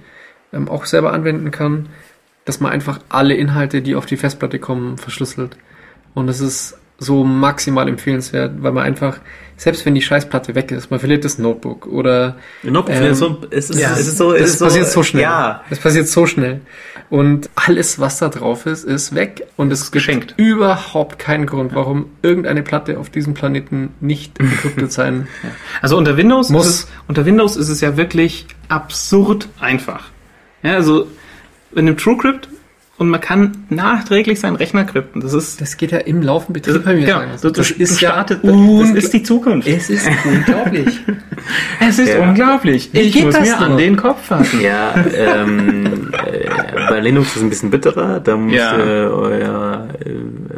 [0.51, 1.87] ähm, auch selber anwenden kann,
[2.43, 5.55] dass man einfach alle Inhalte, die auf die Festplatte kommen, verschlüsselt.
[6.17, 9.19] Und das ist so maximal empfehlenswert, weil man einfach,
[9.55, 13.69] selbst wenn die Scheißplatte weg ist, man verliert das Notebook oder Nope, Ähm, so, es,
[13.69, 15.21] ist, ja, es ist so, es ist passiert so schnell.
[15.21, 16.61] Ja, Das passiert so schnell.
[17.11, 19.45] Und alles, was da drauf ist, ist weg.
[19.57, 20.33] Und es gibt geschenkt.
[20.37, 25.27] überhaupt keinen Grund, warum irgendeine Platte auf diesem Planeten nicht encrypted sein
[25.83, 26.65] Also unter Windows, Muss.
[26.65, 30.05] Ist es, unter Windows ist es ja wirklich absurd einfach.
[30.63, 31.05] Ja, also
[31.73, 32.49] in einem TrueCrypt
[32.97, 35.21] und man kann nachträglich seinen Rechner krypten.
[35.21, 37.05] Das ist Das geht ja im laufenden Betrieb bei mir.
[37.05, 39.67] genau, das, das, ist ja startet, das un- ist die Zukunft.
[39.67, 40.99] es ist unglaublich.
[41.79, 42.27] Es ist Ja.
[42.27, 42.89] unglaublich.
[42.93, 43.65] Ich geht muss das mir nur?
[43.67, 44.59] an den Kopf fassen.
[44.59, 46.49] ja, ähm, äh,
[46.89, 48.75] bei Linux ist es ein bisschen bitterer, da muss Ja.
[48.77, 50.09] äh, euer äh,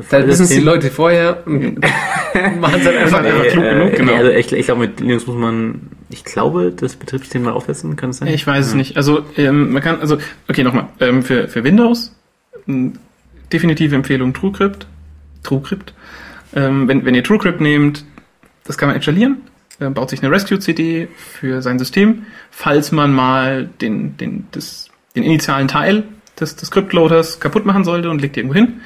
[0.10, 1.80] Da wissen es die Leute vorher und
[2.60, 3.52] machen es dann einfach einfach nach.
[3.52, 4.14] klug äh, genug, äh, genau.
[4.16, 8.12] Also ich, ich glaube, mit Linux muss man, ich glaube, das Betriebssystem mal aufsetzen, kann
[8.12, 8.30] es sein?
[8.30, 8.96] Ich weiß es nicht.
[8.98, 10.18] Also ähm, man kann, also
[10.50, 12.16] okay nochmal ähm, für für Windows
[13.52, 14.88] definitive Empfehlung TrueCrypt.
[15.44, 15.94] TrueCrypt.
[16.56, 18.06] Ähm, wenn wenn ihr TrueCrypt nehmt,
[18.66, 19.38] das kann man installieren.
[19.80, 25.24] Äh, baut sich eine Rescue-CD für sein System, falls man mal den den das, den
[25.24, 26.04] initialen Teil
[26.40, 28.82] des des Crypt-Loaders kaputt machen sollte und legt irgendwo hin.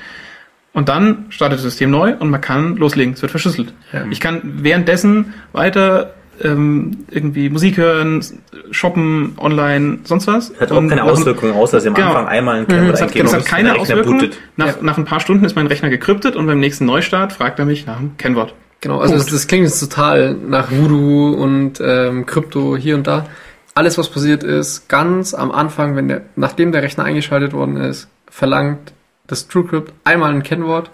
[0.73, 3.13] Und dann startet das System neu und man kann loslegen.
[3.13, 3.73] Es wird verschlüsselt.
[3.91, 4.05] Ja.
[4.09, 8.23] Ich kann währenddessen weiter ähm, irgendwie Musik hören,
[8.71, 10.51] shoppen, online, sonst was.
[10.59, 12.07] Hat auch Und keine Auswirkungen, außer dass ihr am Genau.
[12.09, 14.19] Anfang einmal ein Mhm, Kennwort Das hat, das hat keine Auswirkungen.
[14.19, 14.37] bootet.
[14.57, 14.73] Nach, Ja.
[14.81, 17.85] nach ein paar Stunden ist mein Rechner gekryptet und beim nächsten Neustart fragt er mich
[17.85, 18.53] nach dem Kennwort.
[18.81, 23.27] Genau, also das, das klingt jetzt total nach Voodoo und ähm, Krypto hier und da.
[23.75, 28.07] Alles, was passiert ist, ganz am Anfang, wenn der, nachdem der Rechner eingeschaltet worden ist,
[28.29, 28.93] verlangt
[29.25, 30.91] das TrueCrypt einmal ein Kennwort,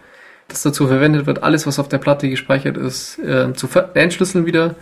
[0.47, 4.75] das dazu verwendet wird, alles, was auf der Platte gespeichert ist, äh, zu entschlüsseln wieder.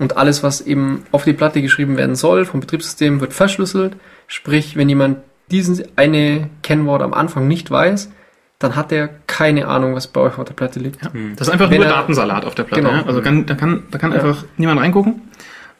[0.00, 3.94] Und alles, was eben auf die Platte geschrieben werden soll vom Betriebssystem, wird verschlüsselt.
[4.26, 5.18] Sprich, wenn jemand
[5.52, 8.10] diesen eine Kennwort am Anfang nicht weiß,
[8.58, 11.02] dann hat er keine Ahnung, was bei euch auf der Platte liegt.
[11.02, 11.10] Ja.
[11.36, 12.82] Das ist einfach Wenn nur er- Datensalat auf der Platte.
[12.82, 12.94] Genau.
[12.94, 13.06] Ja?
[13.06, 14.18] Also kann, da kann, da kann Ja.
[14.18, 15.22] einfach niemand reingucken.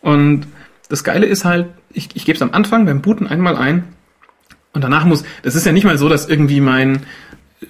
[0.01, 0.47] Und
[0.89, 3.85] das Geile ist halt, ich, ich gebe es am Anfang beim Booten einmal ein
[4.73, 6.97] und danach muss, das ist ja nicht mal so, dass irgendwie mein
[7.63, 7.67] äh,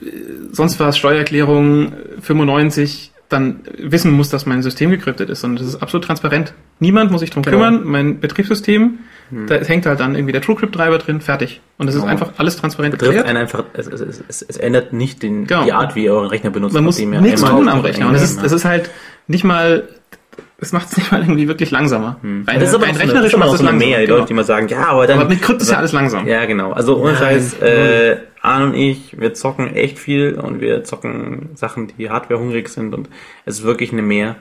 [0.52, 5.74] sonst was Steuererklärung äh, 95 dann wissen muss, dass mein System gekryptet ist, sondern das
[5.74, 6.52] ist absolut transparent.
[6.80, 7.56] Niemand muss sich drum Genau.
[7.56, 7.82] kümmern.
[7.84, 8.98] Mein Betriebssystem,
[9.46, 11.60] da hängt halt dann irgendwie der TrueCrypt-Treiber drin, fertig.
[11.78, 12.10] Und es ist Genau.
[12.12, 13.28] einfach alles transparent Betrifft erklärt.
[13.28, 15.64] einen einfach, es, es, es, es, ändert nicht den, Genau.
[15.64, 16.74] die Art, wie ihr euren Rechner benutzt.
[16.74, 18.08] Man muss nichts tun am Rechner.
[18.08, 18.90] Und es ist, es ist halt
[19.28, 19.84] nicht mal,
[20.58, 22.18] es macht es nicht mal irgendwie wirklich langsamer.
[22.22, 24.16] Rein, das ist aber rein auch so eine, das ist so eine mehr, die genau.
[24.16, 25.20] Leute, die mal sagen, ja, aber dann...
[25.20, 26.26] Aber mit Krypt ist ja alles langsam.
[26.26, 26.72] Ja, genau.
[26.72, 31.88] Also ohne Scheiß, äh, Arne und ich, wir zocken echt viel und wir zocken Sachen,
[31.98, 33.08] die hardwarehungrig sind und
[33.44, 34.36] es ist wirklich eine Mehr.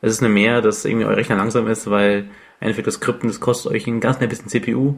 [0.00, 2.26] Es ist eine Mehr, dass irgendwie euer Rechner langsam ist, weil im
[2.60, 4.96] Endeffekt das Krypten, das kostet euch ein ganz klein bisschen CPU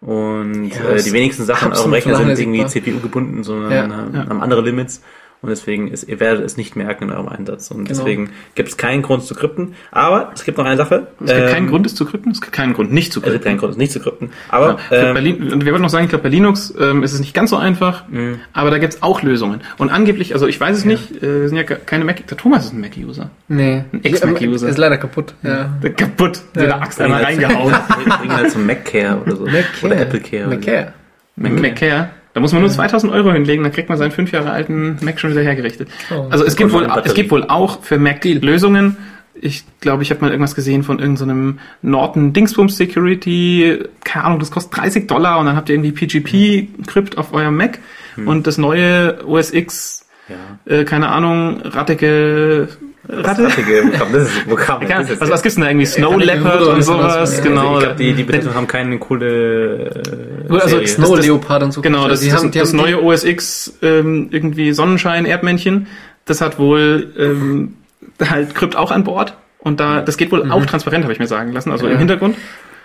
[0.00, 2.66] und Ja, äh, die wenigsten Sachen an eurem Rechner sind irgendwie.
[2.66, 4.26] CPU gebunden, sondern Ja, haben, ja.
[4.28, 5.02] haben andere Limits.
[5.42, 7.70] Und deswegen ist, ihr werdet es nicht merken in eurem Einsatz.
[7.72, 7.88] Und Genau.
[7.98, 9.74] deswegen gibt es keinen Grund zu krypten.
[9.90, 11.08] Aber es gibt noch eine Sache.
[11.20, 13.24] Es gibt keinen Ähm, Grund, es zu krypten, es gibt keinen Grund, nicht zu Es
[13.24, 13.48] gibt krypten.
[13.50, 14.30] keinen Grund, es nicht zu krypten.
[14.50, 17.12] Aber Für ähm, Berlin, und wir wollten noch sagen, ich glaube, bei Linux ähm, ist
[17.12, 18.38] es nicht ganz so einfach, Mhm.
[18.52, 19.62] aber da gibt's auch Lösungen.
[19.78, 22.36] Und angeblich, also ich weiß es nicht, äh, wir sind ja ke- keine Mac, der
[22.38, 23.30] Thomas ist ein Mac-User.
[23.48, 23.82] Nee.
[23.92, 24.68] Ein Ex-Mac-User.
[24.68, 25.34] Ist leider kaputt.
[25.42, 25.70] Ja.
[25.96, 26.68] Kaputt, der Ja.
[26.68, 27.74] der Axt einmal reingehauen.
[28.04, 29.42] Wir bringen halt zum Mac Care oder so.
[29.82, 30.46] Oder Apple Care.
[30.48, 30.92] Mac Care.
[31.34, 32.10] Mac, Mac Care.
[32.34, 35.20] Da muss man nur 2000 Euro hinlegen, dann kriegt man seinen fünf Jahre alten Mac
[35.20, 35.88] schon wieder hergerichtet.
[36.10, 36.28] Oh.
[36.30, 38.96] Also es gibt, wohl, es gibt wohl auch für Mac Lösungen.
[39.34, 43.78] Ich glaube, ich habe mal irgendwas gesehen von irgendeinem Norton Dingsbums Security.
[44.04, 47.78] Keine Ahnung, das kostet 30 Dollar und dann habt ihr irgendwie PGP-Crypt auf eurem Mac
[48.26, 50.36] und das neue OS X, Ja.
[50.72, 52.68] äh, keine Ahnung, rattige
[53.08, 53.44] Ratte?
[53.46, 54.28] Rattige, wo kam das?
[54.46, 55.86] Wo kam Ja, das also was gibt's denn da irgendwie?
[55.86, 57.42] Snow Leopard und oder sowas, ja.
[57.42, 57.74] genau.
[57.78, 59.86] Ich glaube, die, die Besetzung haben keine coole
[60.48, 60.86] äh, Also Serie.
[60.88, 61.80] Snow- das- Leopard und so.
[61.82, 65.88] Genau, das, die das, haben, die das haben neue OS X ähm, irgendwie Sonnenschein Erdmännchen,
[66.26, 67.74] das hat wohl ähm,
[68.24, 71.26] halt Krypt auch an Bord und da das geht wohl auch transparent, habe ich mir
[71.26, 71.92] sagen lassen, also Ja.
[71.92, 72.36] im Hintergrund.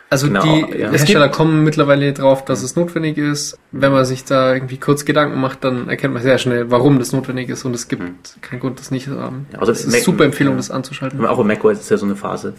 [0.10, 0.89] Also Genau, die ja.
[0.91, 3.58] Hersteller kommen mittlerweile drauf, dass es notwendig ist.
[3.74, 7.12] Wenn man sich da irgendwie kurz Gedanken macht, dann erkennt man sehr schnell, warum das
[7.12, 9.48] notwendig ist und es gibt keinen Grund, das nicht zu haben.
[9.52, 10.58] Ja, also das ist Mac- super Empfehlung, ja.
[10.58, 11.20] das anzuschalten.
[11.20, 12.54] Aber auch im macOS ist ja so eine Phase.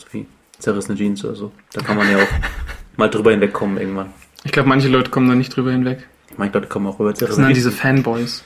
[0.00, 0.26] So wie
[0.60, 1.50] zerrissene Jeans oder so.
[1.72, 2.28] Da kann man ja auch
[2.96, 4.12] mal drüber hinwegkommen irgendwann.
[4.44, 6.06] Ich glaube, manche Leute kommen da nicht drüber hinweg.
[6.36, 8.44] Manche Leute kommen auch über Das sind zerrissene dann diese Fanboys.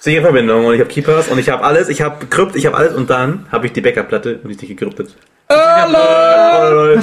[0.00, 2.76] Sichere Verbindung und ich habe Keepers und ich habe alles, ich habe Krypt, ich habe
[2.76, 5.16] alles und dann habe ich die Backup-Platte und die ist nicht gekryptet.
[5.48, 6.96] The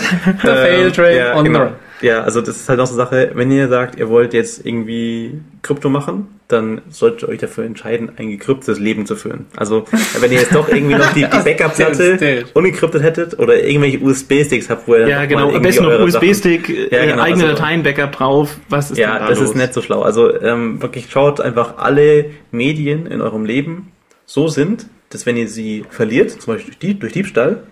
[0.44, 1.72] fail train ja, on genau.
[2.02, 4.66] Ja, also das ist halt auch so eine Sache, wenn ihr sagt, ihr wollt jetzt
[4.66, 9.46] irgendwie Krypto machen, dann solltet ihr euch dafür entscheiden, ein gekryptetes Leben zu führen.
[9.56, 9.86] Also
[10.20, 14.86] wenn ihr jetzt doch irgendwie noch die, die Backup-Platte ungekryptet hättet oder irgendwelche USB-Sticks habt,
[14.86, 15.48] wo ihr dann Ja, doch genau.
[15.48, 18.58] mal Am besten noch USB-Stick, Ja, äh, genau, eigene also- Dateien-Backup drauf.
[18.68, 19.50] Was ist Ja, da das los?
[19.52, 20.02] ist nicht so schlau.
[20.02, 23.94] Also ähm, wirklich schaut einfach alle Medien in eurem Leben
[24.26, 27.64] so sind, dass wenn ihr sie verliert, zum Beispiel durch, Dieb, durch Diebstahl,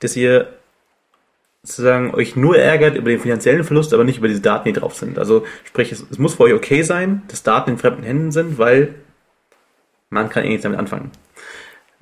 [0.00, 0.48] dass ihr
[1.62, 4.94] sozusagen euch nur ärgert über den finanziellen Verlust, aber nicht über diese Daten, die drauf
[4.96, 5.18] sind.
[5.18, 8.58] Also sprich, es, es muss für euch okay sein, dass Daten in fremden Händen sind,
[8.58, 8.94] weil
[10.10, 11.10] man kann eh nichts damit anfangen.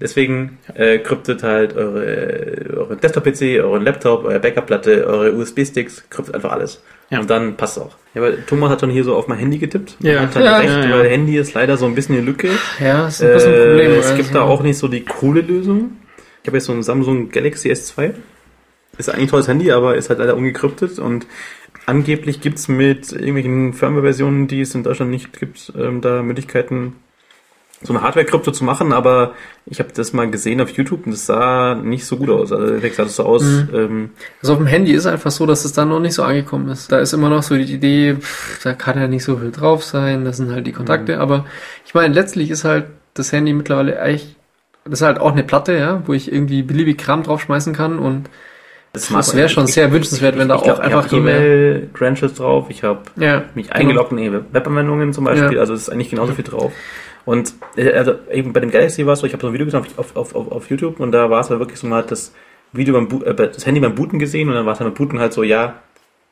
[0.01, 6.51] Deswegen äh, kryptet halt eure, eure Desktop-PC, euren Laptop, eure Backup-Platte, eure USB-Sticks, kryptet einfach
[6.51, 6.83] alles.
[7.11, 7.21] Ja.
[7.21, 7.97] Und dann passt es auch.
[8.15, 9.97] Ja, weil Thomas hat schon hier so auf mein Handy getippt.
[10.01, 10.21] Ja.
[10.23, 10.99] hat halt Ja, recht, ja, ja.
[10.99, 12.49] weil Handy ist leider so ein bisschen eine Lücke.
[12.81, 13.91] Ja, ist ein bisschen ein Äh, Problem.
[13.93, 14.17] es also.
[14.17, 15.93] gibt da auch nicht so die coole Lösung.
[16.43, 18.15] Ich habe jetzt so ein Samsung Galaxy S2.
[18.99, 21.27] Ist eigentlich ein tolles Handy, aber ist halt leider ungekryptet und
[21.87, 26.97] angeblich gibt's mit irgendwelchen Firmware-Versionen, die es in Deutschland nicht gibt, ähm, da Möglichkeiten,
[27.85, 29.33] so eine Hardware-Krypto zu machen, aber
[29.67, 32.53] ich habe das mal gesehen auf YouTube und das sah nicht so gut aus.
[32.53, 33.69] Also direkt sah das so aus, Mhm.
[33.75, 36.69] ähm, Also auf dem Handy ist einfach so, dass es da noch nicht so angekommen
[36.69, 36.93] ist.
[36.93, 39.83] Da ist immer noch so die Idee, pff, da kann ja nicht so viel drauf
[39.85, 41.47] sein, das sind halt die Kontakte, aber
[41.87, 44.37] ich meine, letztlich ist halt das Handy mittlerweile eigentlich,
[44.85, 48.29] das ist halt auch eine Platte, ja, wo ich irgendwie beliebig Kram draufschmeißen kann und
[48.93, 51.31] das, Das wäre schon sehr wünschenswert, wenn da ich glaub, auch ich einfach so eine-
[51.31, 55.61] E-Mail-Credentials drauf, ich habe ja, mich eingeloggt in ihre Webanwendungen zum Beispiel, Ja.
[55.61, 56.73] also es ist eigentlich genauso viel drauf.
[57.25, 59.65] Und äh, also eben bei dem Galaxy war es so, ich habe so ein Video
[59.65, 62.11] gesehen auf, auf, auf, auf YouTube und da war es halt wirklich so, man hat
[62.11, 62.35] das
[62.73, 64.95] Video beim Bo äh, das Handy beim Booten gesehen und dann war es halt beim
[65.07, 65.75] Booten halt so, ja,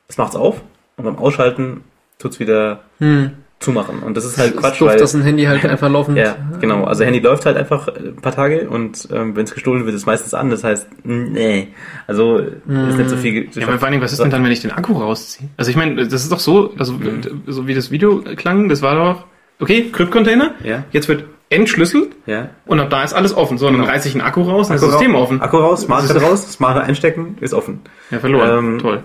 [0.09, 0.61] es macht's auf
[0.97, 1.85] und beim Ausschalten
[2.19, 3.31] tut's wieder hm.
[3.61, 3.99] Zumachen.
[4.03, 6.17] Und das ist halt ist Quatsch, doof, weil dass ein Handy halt einfach laufend.
[6.19, 6.85] ja, genau.
[6.85, 10.01] Also Handy läuft halt einfach ein paar Tage und ähm, wenn es gestohlen wird, ist
[10.03, 10.49] es meistens an.
[10.51, 11.69] Das heißt, nee.
[12.07, 13.49] Also ist nicht so viel.
[13.53, 15.49] Ja, aber vor allen Dingen, was ist denn dann, wenn ich den Akku rausziehe?
[15.59, 17.43] Also ich meine, das ist doch so, also Mhm.
[17.47, 19.25] so wie das Video klang, das war doch,
[19.61, 20.85] okay, Crypt-Container, Ja.
[20.93, 22.49] jetzt wird entschlüsselt Ja.
[22.65, 23.59] und ab da ist alles offen.
[23.59, 23.93] So, und dann Genau.
[23.93, 25.43] reiße ich einen Akku raus das Akku System raus, offen.
[25.43, 27.81] Akku raus, Smart Das ist- raus, Smart einstecken, ist offen.
[28.11, 28.59] Ja, verloren.
[28.75, 29.03] Ähm, Toll.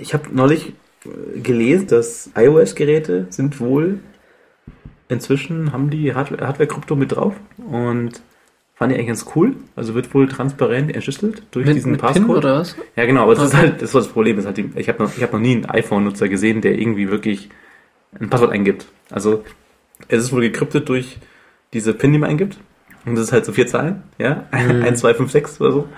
[0.00, 0.72] Ich habe neulich äh,
[1.42, 4.00] gelesen, dass iOS-Geräte sind wohl
[5.08, 7.34] inzwischen haben die Hardware- Hardware-Krypto mit drauf
[7.70, 8.20] und
[8.74, 9.54] fand ich eigentlich ganz cool.
[9.76, 12.36] Also wird wohl transparent entschlüsselt durch Mit, diesen mit PIN Passcode.
[12.38, 12.76] oder was?
[12.96, 13.62] Ja, genau, aber das ist Okay.
[13.68, 14.38] halt, das war das Problem.
[14.38, 17.48] Ist halt ich habe noch, ich hab noch nie einen iPhone-Nutzer gesehen, der irgendwie wirklich
[18.20, 18.86] ein Passwort eingibt.
[19.10, 19.44] Also
[20.08, 21.18] es ist wohl gekryptet durch
[21.72, 22.58] diese PIN, die man eingibt.
[23.04, 24.46] Und das ist halt so vier Zahlen, ja?
[24.50, 25.88] 1, 2, 5, 6 oder so.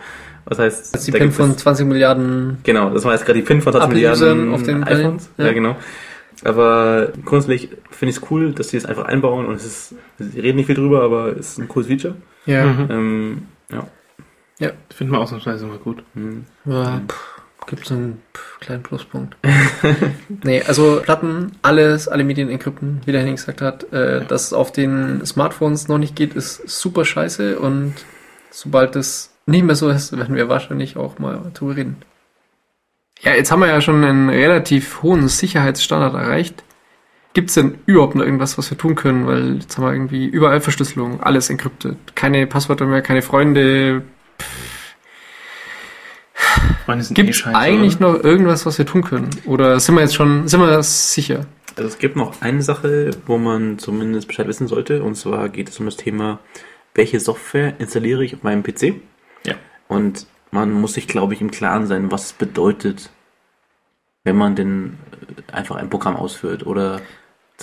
[0.49, 2.59] Was heißt, Das ist die da PIN von es- 20 Milliarden.
[2.65, 5.31] Genau, das war jetzt gerade die PIN von 20 Apple-Usern Milliarden auf den iPhones.
[5.37, 5.47] Ja.
[5.47, 5.53] ja.
[5.53, 5.77] genau.
[6.45, 10.41] Aber grundsätzlich finde ich es cool, dass sie es einfach einbauen und es ist, sie
[10.41, 12.15] reden nicht viel drüber, aber es ist ein cooles Feature.
[12.47, 12.65] Ja.
[12.65, 12.87] Mhm.
[12.91, 13.43] Ähm,
[14.61, 14.71] ja.
[14.95, 16.03] Finden wir ausnahmsweise mal gut.
[16.15, 16.45] Hm.
[16.65, 17.01] Ja,
[17.69, 19.37] gibt es einen pff, kleinen Pluspunkt.
[20.43, 23.93] nee, also Platten, alles, alle Medien encrypten, wie der Henning gesagt hat.
[23.93, 27.95] Äh, Dass es auf den Smartphones noch nicht geht, ist super scheiße und
[28.51, 31.97] sobald es nicht mehr so ist, werden wir wahrscheinlich auch mal drüber reden.
[33.21, 36.63] Ja, jetzt haben wir ja schon einen relativ hohen Sicherheitsstandard erreicht.
[37.35, 39.27] Gibt es denn überhaupt noch irgendwas, was wir tun können?
[39.27, 41.97] Weil jetzt haben wir irgendwie überall Verschlüsselung, alles encryptet.
[42.15, 44.03] Keine Passwörter mehr, keine Freunde,
[47.11, 48.13] Gibt es scheiße, eigentlich oder?
[48.13, 49.29] noch irgendwas, was wir tun können?
[49.45, 51.47] Oder sind wir jetzt schon, sind wir sicher?
[51.77, 55.69] Also es gibt noch eine Sache, wo man zumindest Bescheid wissen sollte, und zwar geht
[55.69, 56.39] es um das Thema,
[56.95, 58.95] welche Software installiere ich auf meinem PC?
[59.88, 63.11] Und man muss sich, glaube ich, im Klaren sein, was es bedeutet,
[64.24, 64.98] wenn man denn
[65.48, 67.01] äh, einfach ein Programm ausführt oder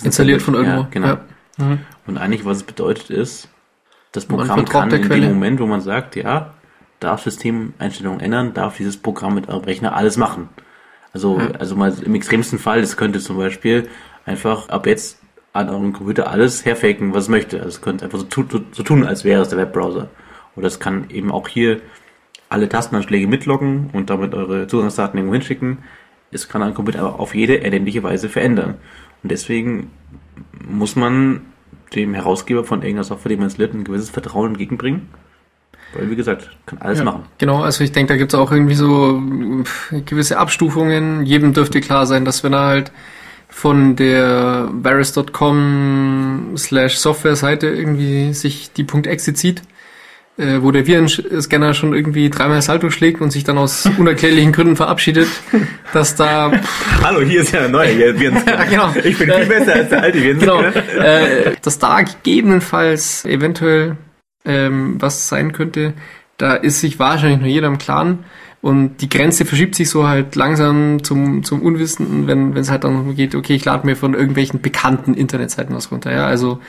[0.02, 0.80] Installiert von irgendwo.
[0.80, 1.06] Ja, genau.
[1.06, 1.20] Ja.
[1.58, 1.78] Mhm.
[2.06, 3.48] Und eigentlich, was es bedeutet, ist,
[4.12, 5.22] das Programm kann der in Quelle.
[5.22, 6.54] dem Moment, wo man sagt, ja,
[7.00, 10.48] darf Systemeinstellungen ändern, darf dieses Programm mit eurem Rechner alles machen.
[11.12, 11.50] Also, Ja.
[11.52, 13.88] also mal im extremsten Fall, es könnte zum Beispiel
[14.26, 15.18] einfach ab jetzt
[15.52, 17.56] an eurem Computer alles herfaken, was es möchte.
[17.58, 20.08] Also es könnte einfach so, tu, so tun, als wäre es der Webbrowser.
[20.56, 21.80] Oder es kann eben auch hier
[22.48, 25.78] alle Tastenanschläge mitloggen und damit eure Zugangsdaten irgendwo hinschicken.
[26.30, 28.74] Es kann ein Computer aber auf jede erdenkliche Weise verändern.
[29.22, 29.90] Und deswegen
[30.68, 31.42] muss man
[31.94, 35.08] dem Herausgeber von irgendeiner Software, die man installiert, ein gewisses Vertrauen entgegenbringen.
[35.94, 37.04] Weil, wie gesagt, kann alles Ja.
[37.04, 37.22] machen.
[37.38, 39.22] Genau, also ich denke, da gibt es auch irgendwie so
[40.04, 41.24] gewisse Abstufungen.
[41.24, 42.92] Jedem dürfte klar sein, dass wenn er halt
[43.48, 49.62] von der varus.com slash Software-Seite irgendwie sich die .exe zieht,
[50.38, 54.76] äh, wo der Virenscanner schon irgendwie dreimal Salto schlägt und sich dann aus unerklärlichen Gründen
[54.76, 55.28] verabschiedet,
[55.92, 56.52] dass da
[57.02, 58.66] Hallo, hier ist ja ein neuer Virenscanner.
[58.70, 58.92] Genau.
[59.02, 61.04] Ich bin viel besser als der alte genau, Virenscanner.
[61.04, 63.96] äh, dass da gegebenenfalls eventuell
[64.44, 65.94] ähm, was sein könnte,
[66.38, 68.24] da ist sich wahrscheinlich nur jeder im Klaren.
[68.62, 72.84] Und die Grenze verschiebt sich so halt langsam zum, zum Unwissenden, wenn wenn es halt
[72.84, 76.60] dann geht, okay, ich lade mir von irgendwelchen bekannten Internetseiten was runter, ja, also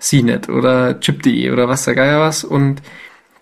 [0.00, 2.44] CNET oder Chip.de oder was der Geier was.
[2.44, 2.82] Und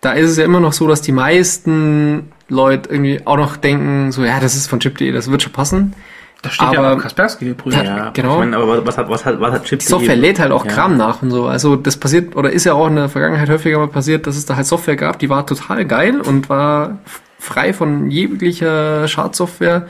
[0.02, 4.12] da ist es ja immer noch so, dass die meisten Leute irgendwie auch noch denken,
[4.12, 5.94] so, ja, das ist von Chip.de, das wird schon passen.
[6.42, 7.76] Das steht ja Aber- auch Kaspersky geprüft.
[7.82, 8.32] Ja, genau.
[8.34, 10.64] Ich meine, aber was hat, was hat, was hat Chip Die Software lädt halt auch
[10.66, 10.72] Ja.
[10.72, 11.46] Kram nach und so.
[11.46, 14.44] Also das passiert oder ist ja auch in der Vergangenheit häufiger mal passiert, dass es
[14.44, 16.98] da halt Software gab, die war total geil und war
[17.38, 19.86] frei von jeglicher Schadsoftware.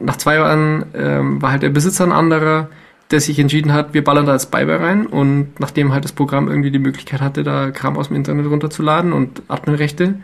[0.00, 2.68] Nach zwei Jahren ähm, war halt der Besitzer ein anderer,
[3.10, 6.48] der sich entschieden hat, wir ballern da jetzt Spyware rein und nachdem halt das Programm
[6.48, 10.14] irgendwie die Möglichkeit hatte, da Kram aus dem Internet runterzuladen und Adminrechte,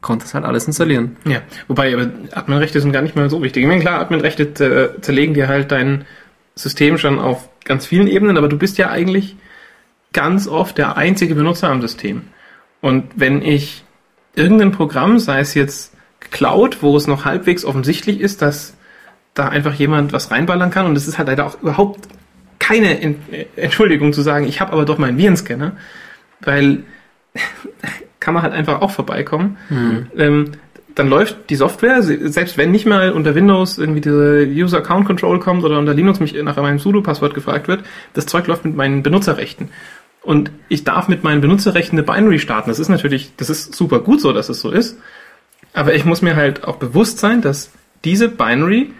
[0.00, 1.16] konnte es halt alles installieren.
[1.24, 3.62] Ja, wobei aber Adminrechte sind gar nicht mal so wichtig.
[3.62, 4.52] Ich meine, klar, Adminrechte
[5.00, 6.04] zerlegen dir halt dein
[6.54, 9.36] System schon auf ganz vielen Ebenen, aber du bist ja eigentlich
[10.12, 12.22] ganz oft der einzige Benutzer am System.
[12.80, 13.84] Und wenn ich
[14.34, 15.94] irgendein Programm, sei es jetzt
[16.30, 18.76] Cloud, wo es noch halbwegs offensichtlich ist, dass
[19.34, 22.00] da einfach jemand was reinballern kann und es ist halt leider auch überhaupt
[22.58, 23.16] keine En-
[23.56, 25.72] Entschuldigung zu sagen, ich habe aber doch meinen Virenscanner,
[26.40, 26.84] weil
[28.20, 29.56] kann man halt einfach auch vorbeikommen
[30.16, 30.52] ähm,
[30.94, 35.06] dann läuft die Software, se- selbst wenn nicht mal unter Windows irgendwie diese User Account
[35.06, 38.76] Control kommt oder unter Linux mich nach meinem sudo-Passwort gefragt wird, das Zeug läuft mit
[38.76, 39.70] meinen Benutzerrechten.
[40.20, 42.68] Und ich darf mit meinen Benutzerrechten eine Binary starten.
[42.68, 44.98] Das ist natürlich, das ist super gut so, dass es so ist.
[45.72, 47.70] Aber ich muss mir halt auch bewusst sein, dass
[48.04, 48.92] diese Binary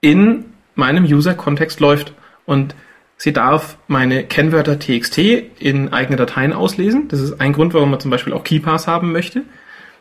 [0.00, 2.12] in meinem User-Kontext läuft.
[2.44, 2.74] Und
[3.16, 5.18] sie darf meine Kennwörter TXT
[5.58, 7.08] in eigene Dateien auslesen.
[7.08, 9.42] Das ist ein Grund, warum man zum Beispiel auch KeyPass haben möchte.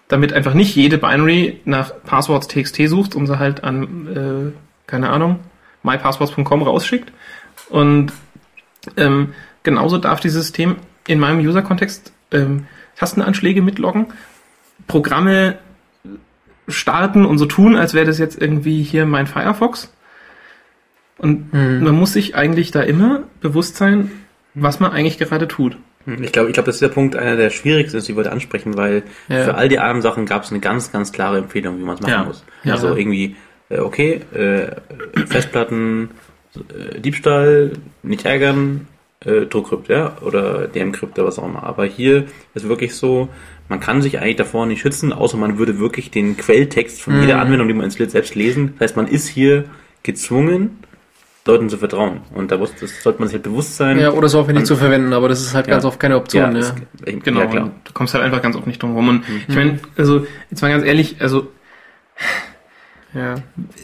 [0.08, 5.10] Damit einfach nicht jede Binary nach Passworts TXT sucht und sie halt an, äh, keine
[5.10, 5.40] Ahnung,
[5.84, 7.12] mypasswords.com rausschickt.
[7.70, 8.14] Und
[8.98, 9.34] ähm,
[9.64, 10.76] genauso darf dieses System
[11.08, 14.08] in meinem User-Kontext ähm, Tastenanschläge mitloggen,
[14.88, 15.58] Programme
[16.68, 19.92] starten und so tun, als wäre das jetzt irgendwie hier mein Firefox.
[21.18, 21.84] Und Hm.
[21.84, 24.12] man muss sich eigentlich da immer bewusst sein,
[24.54, 25.78] was man eigentlich gerade tut.
[26.22, 28.32] Ich glaube, ich glaube, das ist der Punkt, einer der schwierigsten ist, die wir heute
[28.32, 29.44] ansprechen, weil Ja.
[29.46, 32.02] für all die anderen Sachen gab es eine ganz, ganz klare Empfehlung, wie man es
[32.02, 32.24] machen Ja.
[32.26, 32.44] muss.
[32.64, 32.74] Ja.
[32.74, 33.36] Also irgendwie,
[33.70, 34.68] äh, okay, äh,
[35.26, 36.10] Festplatten,
[36.56, 37.72] äh, Diebstahl,
[38.04, 38.88] nicht ärgern,
[39.26, 41.64] äh, Druckcrypt, ja, oder DM-Crypt oder was auch immer.
[41.64, 43.30] Aber hier ist wirklich so,
[43.70, 47.36] man kann sich eigentlich davor nicht schützen, außer man würde wirklich den Quelltext von jeder
[47.36, 47.42] Mhm.
[47.42, 48.76] Anwendung, die man installiert, selbst lesen.
[48.80, 49.66] Das heißt, man ist hier
[50.04, 50.80] gezwungen,
[51.48, 52.22] Leuten zu vertrauen.
[52.34, 54.00] Und da muss, das sollte man sich halt bewusst sein.
[54.00, 55.74] Ja, oder Software nicht zu verwenden, aber das ist halt Ja.
[55.74, 56.42] ganz oft keine Option.
[56.44, 56.74] Ja, das-
[57.24, 57.64] Genau, ja, klar.
[57.66, 59.10] und du kommst halt einfach ganz oft nicht drum rum.
[59.10, 59.42] Und Mhm.
[59.48, 61.52] ich meine, also, jetzt mal ganz ehrlich, also,
[63.14, 63.36] ja.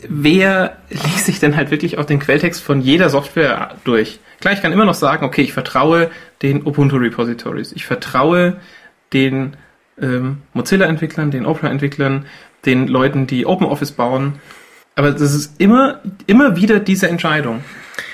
[0.09, 4.19] wer liest sich denn halt wirklich auch den Quelltext von jeder Software durch?
[4.41, 6.09] Klar, ich kann immer noch sagen, okay, ich vertraue
[6.41, 8.57] den Ubuntu Repositories, ich vertraue
[9.13, 9.55] den
[10.01, 12.25] ähm, Mozilla-Entwicklern, den Opera-Entwicklern,
[12.65, 14.33] den Leuten, die OpenOffice bauen.
[14.95, 17.63] Aber das ist immer, immer wieder diese Entscheidung.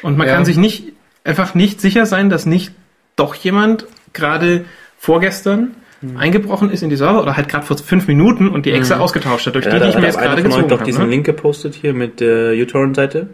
[0.04, 0.36] Und man Ja.
[0.36, 2.72] kann sich nicht, einfach nicht sicher sein, dass nicht
[3.16, 4.66] doch jemand gerade
[4.98, 6.18] vorgestern Mhm.
[6.18, 9.48] eingebrochen ist in die Server oder halt gerade vor fünf Minuten und die Exe ausgetauscht
[9.48, 10.86] hat, durch Ja, die, die ich mir jetzt gerade von euch gezogen doch habe.
[10.86, 11.10] diesen Ne?
[11.10, 13.30] Link gepostet hier mit der uTorrent-Seite.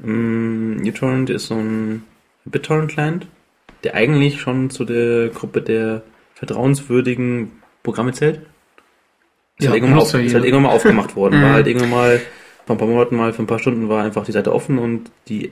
[0.00, 2.02] Mm, uTorrent ist so ein
[2.44, 3.26] BitTorrent-Client,
[3.84, 6.02] der eigentlich schon zu der Gruppe der
[6.34, 8.40] vertrauenswürdigen Programme zählt.
[9.58, 11.42] Ist, Ja, halt, irgendwann auf, ist halt irgendwann mal aufgemacht worden.
[11.42, 12.20] War halt irgendwann mal,
[12.66, 15.10] vor ein paar Monaten mal, für ein paar Stunden war einfach die Seite offen und
[15.28, 15.50] die,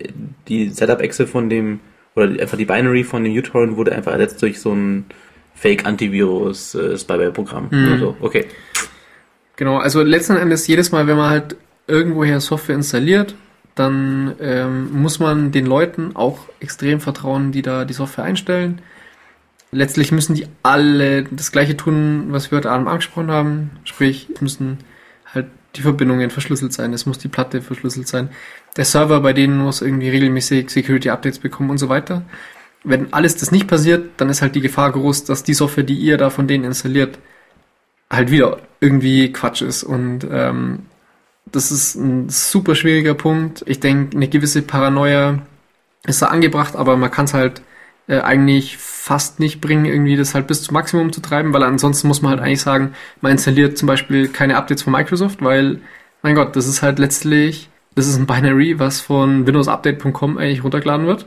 [0.49, 1.81] die Setup-Exe von dem,
[2.15, 5.07] oder einfach die Binary von dem uTorrent wurde einfach ersetzt durch so ein
[5.55, 7.69] Fake-Antivirus-Spyware-Programm.
[7.71, 7.93] Mhm.
[7.93, 8.47] Also, okay.
[9.57, 13.35] Genau, also letzten Endes jedes Mal, wenn man halt irgendwoher Software installiert,
[13.77, 18.81] dann ähm, muss man den Leuten auch extrem vertrauen, die da die Software einstellen.
[19.71, 23.71] Letztlich müssen die alle das gleiche tun, was wir heute Abend angesprochen haben.
[23.85, 24.79] Sprich, es müssen
[25.33, 25.47] halt
[25.77, 28.31] die Verbindungen verschlüsselt sein, es muss die Platte verschlüsselt sein.
[28.79, 32.23] Der Server bei denen muss irgendwie regelmäßig Security Updates bekommen und so weiter.
[32.83, 35.99] Wenn alles das nicht passiert, dann ist halt die Gefahr groß, dass die Software, die
[35.99, 37.19] ihr da von denen installiert,
[38.09, 39.83] halt wieder irgendwie Quatsch ist.
[39.83, 40.87] Und ähm,
[41.53, 43.65] das ist ein super schwieriger Punkt.
[43.67, 45.43] Ich denke, eine gewisse Paranoia
[46.07, 47.63] ist da angebracht, aber man kann es halt
[48.09, 52.09] äh, eigentlich fast nicht bringen, irgendwie das halt bis zum Maximum zu treiben, weil ansonsten
[52.09, 55.81] muss man halt eigentlich sagen, man installiert zum Beispiel keine Updates von Microsoft, weil,
[56.23, 61.07] mein Gott, das ist halt letztlich, das ist ein Binary, was von windowsupdate.com eigentlich runtergeladen
[61.07, 61.27] wird.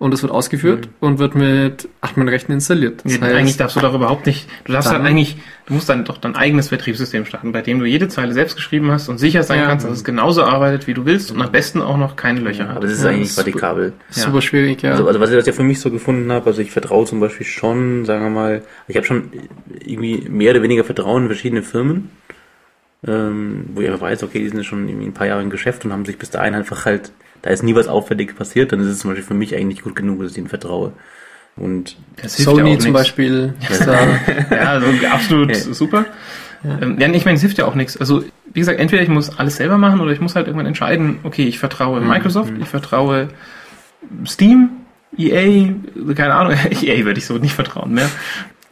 [0.00, 3.00] Und das wird ausgeführt und wird mit Admin-Rechten installiert.
[3.04, 4.48] Das Nee, heißt, eigentlich darfst du doch überhaupt nicht.
[4.64, 5.36] Du darfst Dann- halt eigentlich,
[5.66, 8.90] du musst dann doch dein eigenes Betriebssystem starten, bei dem du jede Zeile selbst geschrieben
[8.90, 9.66] hast und sicher sein Ja.
[9.66, 12.64] kannst, dass es genauso arbeitet, wie du willst und am besten auch noch keine Löcher
[12.64, 12.82] Aber hat.
[12.84, 13.44] das ist Ja, eigentlich super.
[13.44, 13.92] praktikabel.
[14.10, 14.90] super schwierig, ja.
[14.90, 17.20] Also, also was ich das ja für mich so gefunden habe, also ich vertraue zum
[17.20, 19.30] Beispiel schon, sagen wir mal, ich habe schon
[19.80, 22.10] irgendwie mehr oder weniger Vertrauen in verschiedene Firmen,
[23.06, 25.84] ähm, wo einfach weiß, okay, die sind ja schon irgendwie ein paar Jahre im Geschäft
[25.84, 28.86] und haben sich bis dahin einfach halt, da ist nie was Auffälliges passiert, dann ist
[28.86, 30.92] es zum Beispiel für mich eigentlich gut genug, dass ich ihnen vertraue.
[31.56, 32.92] Und Das ja Sony auch zum.
[32.92, 34.06] Beispiel ist da,
[34.50, 35.56] Ja, also absolut Ja.
[35.56, 36.06] super.
[36.64, 37.96] Ähm, Ja, ich meine, es hilft ja auch nichts.
[37.96, 41.18] Also, wie gesagt, entweder ich muss alles selber machen oder ich muss halt irgendwann entscheiden,
[41.22, 43.28] okay, ich vertraue Microsoft, ich vertraue
[44.26, 44.70] Steam,
[45.16, 45.72] EA,
[46.16, 48.10] keine Ahnung, EA würde ich so nicht vertrauen mehr.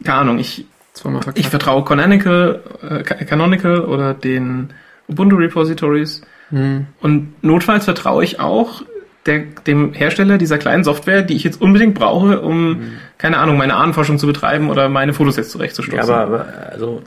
[0.03, 1.49] Keine Ahnung, ich, zweimal ich verkackt.
[1.49, 4.69] vertraue Canonical, äh, Ca- Canonical oder den
[5.07, 6.21] Ubuntu Repositories.
[6.49, 6.87] Hm.
[7.01, 8.83] Und notfalls vertraue ich auch
[9.25, 12.81] der, dem Hersteller dieser kleinen Software, die ich jetzt unbedingt brauche, um,
[13.17, 15.97] keine Ahnung, meine Ahnenforschung zu betreiben oder meine Fotos jetzt zurechtzustoßen.
[16.09, 17.01] Ja, aber, aber also,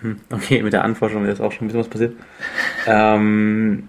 [0.00, 2.14] hm, okay, mit der Anforschung ist auch schon ein bisschen was passiert.
[2.86, 3.88] ähm,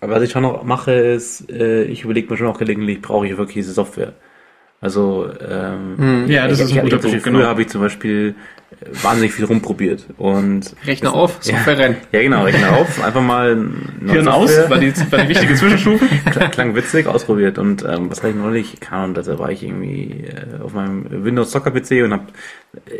[0.00, 3.36] was ich schon noch mache, ist, äh, ich überlege mir schon auch gelegentlich, brauche ich
[3.36, 4.14] wirklich diese Software?
[4.80, 6.28] Also, ähm, Hm.
[6.28, 7.42] Ja, das ich, ist ein guter ich, Früher Punkt, genau.
[7.44, 8.34] habe ich zum Beispiel
[8.70, 11.96] äh, wahnsinnig viel rumprobiert und Rechner auf, Software rein.
[12.12, 13.62] ja genau, Rechner auf, einfach mal
[14.06, 16.06] Hirn aus, war die, war die wichtige Zwischenstufe.
[16.30, 17.58] Klang, klang witzig, ausprobiert.
[17.58, 18.80] Und ähm, was habe ich neulich?
[18.80, 22.26] Keine Ahnung, da war ich irgendwie äh, auf meinem Windows Soccer PC und habe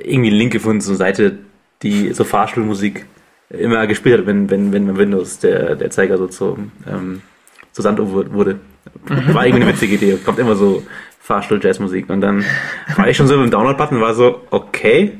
[0.04, 1.38] irgendwie einen Link gefunden zur Seite,
[1.82, 3.06] die so Fahrstuhlmusik
[3.48, 7.22] immer gespielt hat, wenn, wenn, wenn Windows der, der Zeiger so zu, ähm,
[7.72, 8.60] zu Sanduhr wurde.
[9.04, 10.18] War irgendwie eine witzige Idee.
[10.24, 10.82] Kommt immer so
[11.30, 12.10] Fahrstuhl-Jazzmusik.
[12.10, 12.44] Und dann
[12.96, 15.12] war ich schon so mit dem Download-Button war so, okay.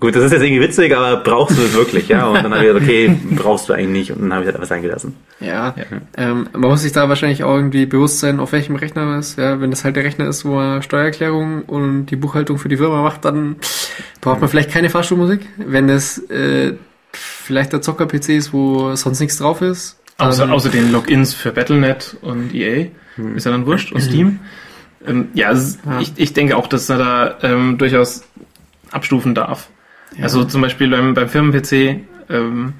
[0.00, 2.26] Gut, das ist jetzt irgendwie witzig, aber brauchst du es wirklich, ja?
[2.26, 4.10] Und dann habe ich gesagt, okay, brauchst du eigentlich nicht.
[4.12, 5.16] Und dann habe ich halt einfach sein gelassen.
[5.40, 5.74] Ja,
[6.16, 9.38] ähm, man muss sich da wahrscheinlich auch irgendwie bewusst sein, auf welchem Rechner man ist.
[9.38, 12.76] Ja, wenn das halt der Rechner ist, wo man Steuererklärung und die Buchhaltung für die
[12.76, 13.56] Firma macht, dann
[14.20, 15.46] braucht man vielleicht keine Fahrstuhlmusik.
[15.56, 16.74] Wenn das äh,
[17.12, 19.98] vielleicht der Zocker-PC ist, wo sonst nichts drauf ist.
[20.18, 22.88] Außer, außer den Logins für Battle.net und EA.
[23.36, 23.92] Ist ja dann wurscht.
[23.92, 24.40] Und Steam.
[25.06, 25.50] Ähm, ja,
[25.84, 26.00] Ja.
[26.00, 28.24] Ich, ich denke auch, dass er da ähm, durchaus
[28.90, 29.68] abstufen darf.
[30.16, 30.24] Ja.
[30.24, 32.00] Also zum Beispiel beim, beim Firmen-PC,
[32.30, 32.74] ähm,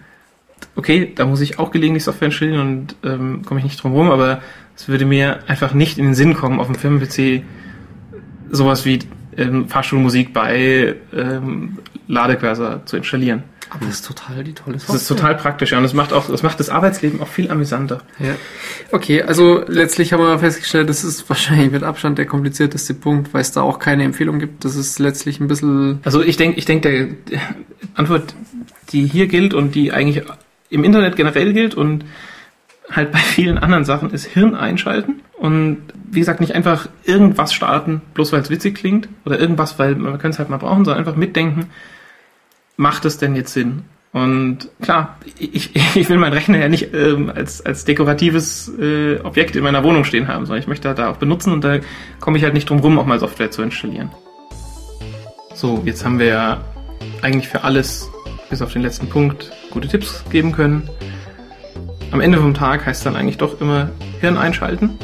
[0.77, 4.11] okay, da muss ich auch gelegentlich Software installieren und ähm, komme ich nicht drum rum,
[4.11, 4.41] aber
[4.77, 7.43] es würde mir einfach nicht in den Sinn kommen, auf dem Firmen-PC
[8.51, 9.01] sowas wie
[9.37, 13.43] ähm, Fahrstuhlmusik bei ähm, Ladequasar zu installieren.
[13.71, 16.29] Aber das ist total die tolle Das ist total praktisch ja, und es macht auch,
[16.29, 18.03] es macht das Arbeitsleben auch viel amüsanter.
[18.19, 18.35] Ja.
[18.93, 23.41] Okay, also letztlich haben wir festgestellt, das ist wahrscheinlich mit Abstand der komplizierteste Punkt, weil
[23.41, 24.65] es da auch keine Empfehlung gibt.
[24.65, 26.01] Das ist letztlich ein bisschen.
[26.05, 27.41] Also ich denke, ich denke, der
[27.95, 28.35] Antwort,
[28.91, 30.25] die hier gilt und die eigentlich
[30.71, 32.05] im Internet generell gilt und
[32.91, 35.79] halt bei vielen anderen Sachen ist Hirn einschalten und
[36.11, 40.19] wie gesagt nicht einfach irgendwas starten, bloß weil es witzig klingt oder irgendwas, weil man
[40.19, 41.67] kann es halt mal brauchen, sondern einfach mitdenken,
[42.77, 43.85] macht es denn jetzt Sinn?
[44.15, 49.57] Und klar, ich, ich will meinen Rechner ja nicht ähm, als, als dekoratives äh, Objekt
[49.57, 51.81] in meiner Wohnung stehen haben, sondern ich möchte da auch benutzen und da
[52.21, 54.11] komme ich halt nicht drum rum, auch mal Software zu installieren.
[55.53, 56.65] So, jetzt haben wir ja
[57.23, 58.09] eigentlich für alles,
[58.51, 60.89] bis auf den letzten Punkt, gute Tipps geben können.
[62.13, 64.97] Am Ende vom Tag heißt dann eigentlich doch immer Hirn einschalten.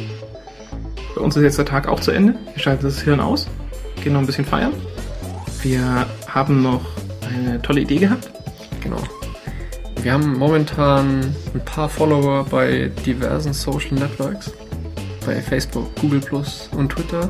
[1.16, 2.36] Bei uns ist jetzt der Tag auch zu Ende.
[2.54, 3.48] Wir schalten das Hirn aus,
[4.04, 4.72] gehen noch ein bisschen feiern.
[5.62, 6.82] Wir haben noch
[7.34, 8.30] eine tolle Idee gehabt.
[8.82, 9.02] Genau.
[10.02, 14.52] Wir haben momentan ein paar Follower bei diversen Social Networks.
[15.26, 17.28] Bei Facebook, Google Plus und Twitter,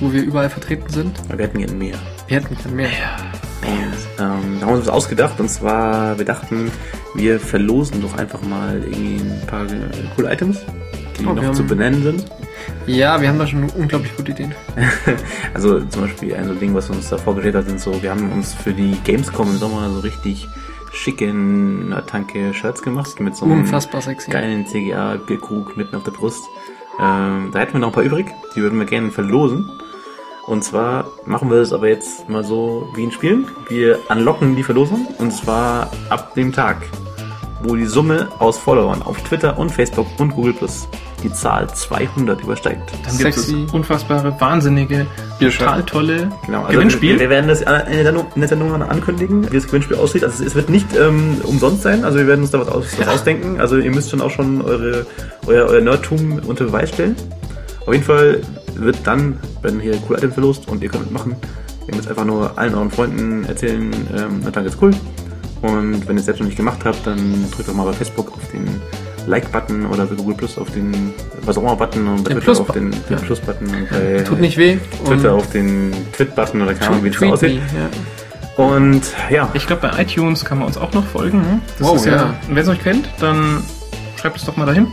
[0.00, 1.16] wo wir überall vertreten sind.
[1.30, 1.96] Wir hätten gerne mehr.
[2.28, 2.88] Wir hätten gern mehr.
[4.18, 6.70] Ähm, da haben wir uns ausgedacht und zwar, wir dachten,
[7.14, 9.66] wir verlosen doch einfach mal irgendwie ein paar
[10.14, 10.58] coole Items,
[11.18, 12.26] die Oh, noch zu benennen sind.
[12.86, 14.54] Ja, wir haben da schon unglaublich gute Ideen.
[15.54, 18.30] Also zum Beispiel ein so Ding, was uns da vorgestellt hat, sind so, wir haben
[18.32, 20.48] uns für die Gamescom im Sommer so richtig
[20.92, 24.30] schicken Tanke Shirts gemacht mit so einem Unfassbar sexy.
[24.30, 26.44] geilen CGA Bierkrug mitten auf der Brust.
[27.00, 29.70] Ähm, da hätten wir noch ein paar übrig, die würden wir gerne verlosen.
[30.46, 33.48] Und zwar machen wir es aber jetzt mal so wie in Spielen.
[33.68, 36.82] Wir unlocken die Verlosung und zwar ab dem Tag,
[37.68, 40.88] wo die Summe aus Followern auf Twitter und Facebook und Google Plus
[41.22, 42.92] die Zahl 200 übersteigt.
[43.04, 45.06] Dann gibt es unfassbare, wahnsinnige,
[45.58, 47.14] total tolle Genau, also Gewinnspiel.
[47.14, 50.24] Wir, wir werden das in der Sendung- in der Sendung ankündigen, wie das Gewinnspiel aussieht.
[50.24, 53.08] Also es wird nicht ähm, umsonst sein, also wir werden uns da was, aus, was
[53.08, 53.60] ausdenken.
[53.60, 55.06] Also ihr müsst schon auch schon eure,
[55.46, 57.16] euer, euer Nerdtum unter Beweis stellen.
[57.86, 58.40] Auf jeden Fall
[58.74, 61.34] wird dann, werden hier coole Items verlost und ihr könnt mitmachen.
[61.88, 64.90] Ihr müsst einfach nur allen euren Freunden erzählen, ähm, na danke, ist cool.
[65.66, 68.32] Und wenn ihr es selbst noch nicht gemacht habt, dann drückt doch mal bei Facebook
[68.32, 68.80] auf den
[69.26, 71.12] Like-Button oder bei Google Plus auf den
[71.42, 73.24] was auch immer Button und bei Den Twitter auf Plus-Button, den, den ja.
[73.24, 74.78] Plus-Button und bei Tut nicht weh.
[75.04, 77.54] Twitter auf den Tweet-Button oder keine Ahnung, wie das aussieht.
[77.54, 78.64] me, ja.
[78.64, 81.38] Und ja, Ich glaube, bei iTunes kann man uns auch noch folgen.
[81.42, 81.60] ne?
[81.78, 82.34] Das Wow, ist ja, ja.
[82.48, 83.62] Wer es euch kennt, dann
[84.16, 84.86] schreibt es doch mal dahin.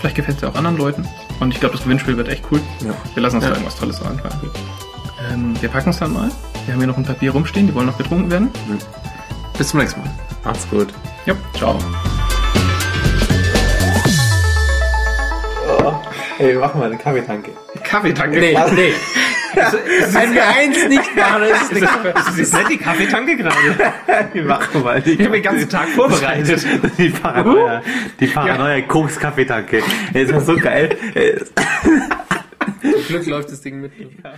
[0.00, 1.04] Vielleicht gefällt es ja auch anderen Leuten.
[1.40, 2.60] Und ich glaube, das Gewinnspiel wird echt cool.
[2.86, 2.92] Ja.
[3.14, 3.50] Wir lassen uns Ja.
[3.50, 4.34] da irgendwas Tolles einfallen.
[5.32, 6.30] Ähm, wir packen es dann mal.
[6.66, 8.50] Wir haben hier noch ein Papier rumstehen, die wollen noch getrunken werden.
[9.58, 10.10] Bis zum nächsten Mal.
[10.44, 10.88] macht's gut.
[11.26, 11.78] Ja, ciao.
[16.38, 17.50] Hey, wir machen mal eine Kaffeetanke.
[17.82, 18.38] Kaffeetanke.
[18.38, 18.92] Nee, nee.
[20.12, 21.80] Wenn wir eins nicht machen, ist es
[22.14, 23.56] Das ist nicht die Kaffeetanke gerade.
[24.32, 26.64] Wir machen mal die, Ich habe den ganzen Tag vorbereitet.
[26.96, 27.82] die Paranoia,
[28.20, 29.82] die Paranoia Koks-Kaffeetanke.
[30.14, 30.96] Ey, Ist das so geil?
[31.14, 31.38] Ey,
[32.82, 33.92] Zum Glück läuft das Ding mit.
[33.98, 34.34] Ja.